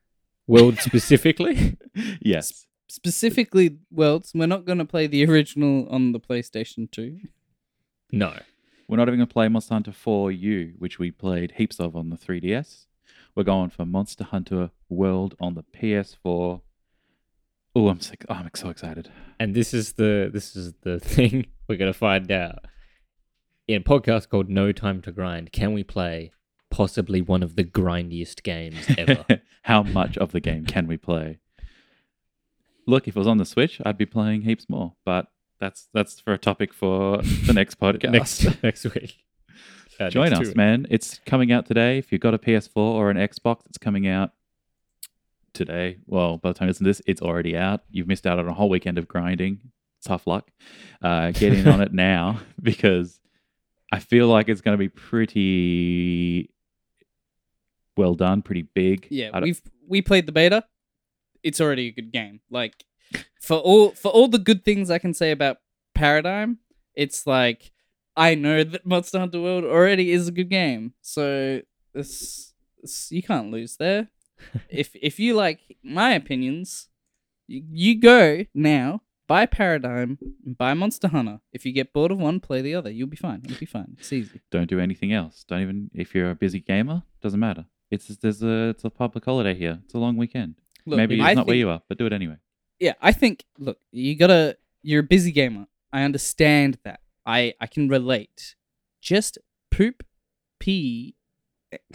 [0.48, 1.78] World specifically.
[2.22, 2.66] Yes.
[2.90, 4.32] Specifically, Worlds.
[4.34, 7.20] We're not going to play the original on the PlayStation 2.
[8.12, 8.40] no,
[8.88, 12.10] We're not even going to play Monster Hunter 4U, which we played heaps of on
[12.10, 12.86] the 3DS.
[13.36, 16.62] We're going for Monster Hunter World on the PS4.
[17.78, 18.26] Oh, I'm sick.
[18.28, 19.12] Oh, I'm so excited.
[19.40, 22.66] and this is the this is the thing we're gonna find out
[23.68, 25.52] in a podcast called No Time to Grind.
[25.52, 26.32] Can we play
[26.72, 29.26] possibly one of the grindiest games ever?
[29.62, 31.38] How much of the game can we play?
[32.88, 35.28] Look, if it was on the Switch, I'd be playing heaps more, but
[35.60, 38.12] that's that's for a topic for the next podcast.
[38.12, 39.18] next next week.
[40.00, 40.88] Uh, Join next us, man.
[40.90, 42.00] It's coming out today.
[42.00, 44.32] If you've got a PS4 or an Xbox, it's coming out
[45.58, 45.98] today.
[46.06, 47.82] Well, by the time to this, it's already out.
[47.92, 49.60] You've missed out on a whole weekend of grinding.
[50.06, 50.50] Tough luck.
[51.02, 53.20] Uh, get in on it now because
[53.92, 56.52] I feel like it's going to be pretty
[57.98, 59.08] well done, pretty big.
[59.10, 60.64] Yeah, we've we played the beta.
[61.44, 62.42] It's already a good game.
[62.50, 62.86] Like
[63.42, 65.58] for all for all the good things I can say about
[65.94, 66.60] Paradigm,
[66.96, 67.72] it's like
[68.16, 70.94] I know that Monster Hunter World already is a good game.
[71.02, 71.62] So
[71.94, 74.10] this, this you can't lose there.
[74.70, 76.90] If if you like my opinions,
[77.48, 81.42] you, you go now buy Paradigm and buy Monster Hunter.
[81.52, 82.90] If you get bored of one, play the other.
[82.90, 83.42] You'll be fine.
[83.46, 83.98] You'll be fine.
[84.00, 84.42] It's easy.
[84.52, 85.44] don't do anything else.
[85.48, 87.66] Don't even if you're a busy gamer, doesn't matter.
[87.92, 89.80] It's there's a it's a public holiday here.
[89.86, 90.56] It's a long weekend.
[90.86, 92.38] Look, Maybe it's I not where you are, but do it anyway.
[92.80, 95.68] yeah, I think look, you gotta you're a busy gamer.
[95.92, 97.02] I understand that.
[97.26, 98.56] I I can relate.
[99.02, 99.38] Just
[99.72, 100.04] poop,
[100.60, 101.16] pee,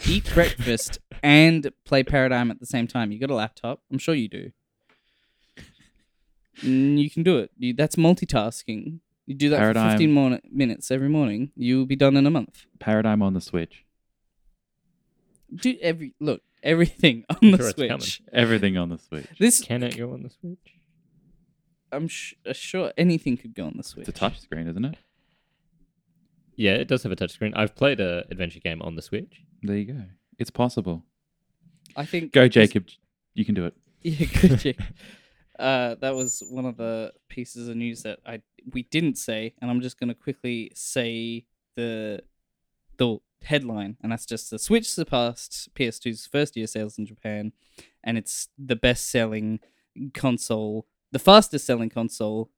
[0.07, 3.11] eat breakfast, and play Paradigm at the same time.
[3.11, 3.81] You got a laptop.
[3.91, 4.51] I'm sure you do.
[6.61, 7.49] Mm, you can do it.
[7.57, 8.99] You, that's multitasking.
[9.25, 11.51] You do that Paradigm- for 15 more minutes every morning.
[11.55, 12.65] You'll be done in a month.
[12.79, 13.85] Paradigm on the Switch.
[15.55, 17.99] Do every look everything on the Sure it's coming.
[18.01, 18.21] Switch.
[18.31, 19.27] Everything on the Switch.
[19.39, 20.77] This Can it go on the Switch?
[21.91, 24.07] I'm sh- uh, sure anything could go on the Switch.
[24.07, 24.95] It's a touch screen, isn't it?
[26.55, 27.53] Yeah, it does have a touchscreen.
[27.55, 29.41] I've played a adventure game on the Switch.
[29.61, 30.01] There you go.
[30.39, 31.03] It's possible.
[31.95, 32.87] I think Go, Jacob.
[33.33, 33.73] You can do it.
[34.05, 34.79] Yeah, good Jake.
[35.57, 38.41] Uh, that was one of the pieces of news that I
[38.73, 41.45] we didn't say, and I'm just gonna quickly say
[41.77, 42.21] the
[42.97, 47.53] the headline, and that's just the Switch surpassed PS2's first year sales in Japan,
[48.03, 49.59] and it's the best selling
[50.13, 52.49] console, the fastest selling console,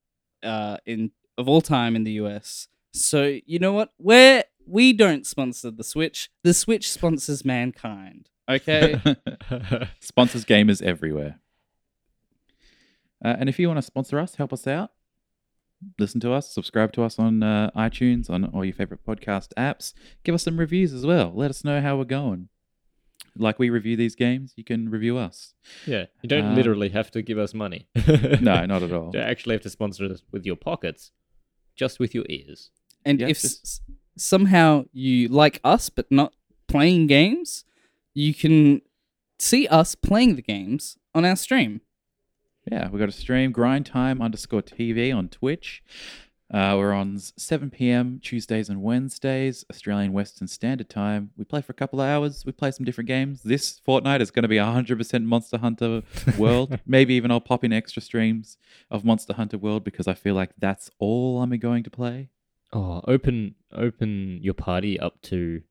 [0.42, 2.68] uh, in of all time in the US.
[2.92, 3.94] So you know what?
[3.98, 8.30] Where we don't sponsor the Switch, the Switch sponsors mankind.
[8.50, 9.02] Okay.
[10.00, 11.40] Sponsors gamers everywhere.
[13.24, 14.92] Uh, and if you want to sponsor us, help us out,
[15.98, 19.94] listen to us, subscribe to us on uh, iTunes, on all your favorite podcast apps.
[20.24, 21.32] Give us some reviews as well.
[21.34, 22.50] Let us know how we're going.
[23.38, 25.54] Like we review these games, you can review us.
[25.86, 27.88] Yeah, you don't Uh, literally have to give us money.
[28.42, 29.12] No, not at all.
[29.14, 31.12] You actually have to sponsor us with your pockets,
[31.76, 32.70] just with your ears.
[33.04, 33.82] And Yeah, if just- s-
[34.18, 36.34] somehow you like us but not
[36.68, 37.66] playing games,
[38.16, 38.82] you can
[39.38, 41.82] see us playing the games on our stream.
[42.72, 45.84] Yeah, we got a stream, grind time underscore TV on Twitch.
[46.52, 48.20] Uh, we're on 7 p.m.
[48.24, 51.32] Tuesdays and Wednesdays, Australian Western Standard Time.
[51.38, 52.46] We play for a couple of hours.
[52.46, 53.42] We play some different games.
[53.42, 56.04] This fortnight is going to be 100% Monster Hunter
[56.38, 56.80] World.
[56.86, 58.58] Maybe even I'll pop in extra streams
[58.92, 62.30] of Monster Hunter World because I feel like that's all I'm going to play.
[62.72, 65.62] Oh, open open your party up to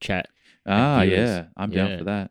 [0.00, 0.28] chat.
[0.66, 1.18] Ah, viewers.
[1.18, 2.30] yeah, I'm down for that.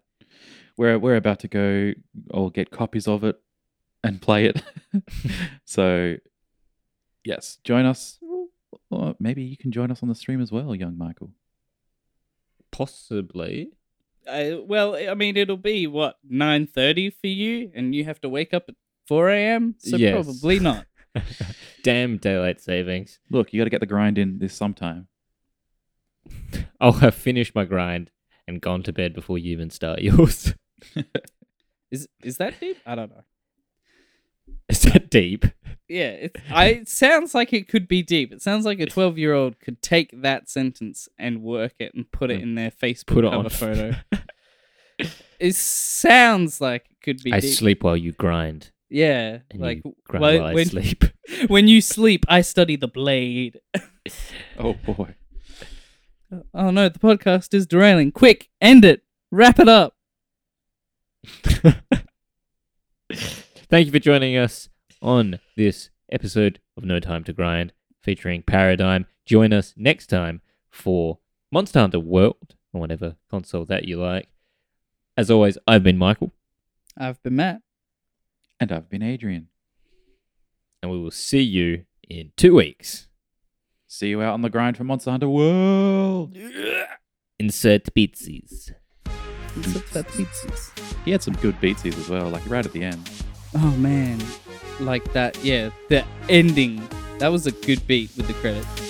[0.78, 1.94] We're we're about to go
[2.32, 3.40] or get copies of it
[4.04, 4.62] and play it.
[5.66, 6.16] so,
[7.24, 8.20] yes, join us.
[8.90, 11.32] Or maybe you can join us on the stream as well, young Michael.
[12.72, 13.72] Possibly.
[14.28, 18.30] Uh, well, I mean, it'll be what nine thirty for you, and you have to
[18.30, 18.76] wake up at
[19.08, 19.76] four a.m.
[19.80, 20.14] So Yes.
[20.14, 20.86] probably not.
[21.84, 23.20] Damn daylight savings.
[23.30, 25.08] Look, you got to get the grind in this sometime.
[26.80, 28.10] I'll have finished my grind
[28.48, 30.54] and gone to bed before you even start yours.
[31.92, 32.78] Is is that deep?
[32.88, 33.24] I don't know.
[34.68, 35.46] Is that uh, deep?
[35.88, 38.34] Yeah, it, I, it sounds like it could be deep.
[38.34, 42.42] It sounds like a twelve-year-old could take that sentence and work it and put it
[42.42, 43.92] in their Facebook Put it cover on photo.
[45.40, 47.54] It sounds like it could be I deep.
[47.54, 48.72] sleep while you grind.
[48.90, 51.04] Yeah, And like grind while I when, sleep.
[51.48, 53.60] when you sleep, I study the blade.
[54.58, 55.14] Oh boy.
[56.54, 58.12] Oh no, the podcast is derailing.
[58.12, 59.04] Quick, end it.
[59.32, 59.96] Wrap it up.
[63.70, 64.70] Thank you for joining us
[65.02, 69.06] on this episode of No Time to Grind featuring Paradigm.
[69.26, 71.20] Join us next time for
[71.52, 74.30] Monster Hunter World, or whatever console that you like.
[75.16, 76.34] As always, I've been Michael,
[76.98, 77.62] I've been Matt.
[78.60, 79.48] And I've been Adrian.
[80.82, 83.08] and we will see you in two weeks.
[83.94, 86.36] See you out on the grind for Monster Hunter World.
[87.38, 88.72] Insert pizzas.
[89.56, 90.72] It's up that pizzas.
[91.06, 93.08] He had some good beatsies as well, like right at the end.
[93.54, 94.20] Oh man,
[94.80, 95.38] like that.
[95.46, 96.82] Yeah, the ending.
[97.20, 98.84] That was a good beat with the credits.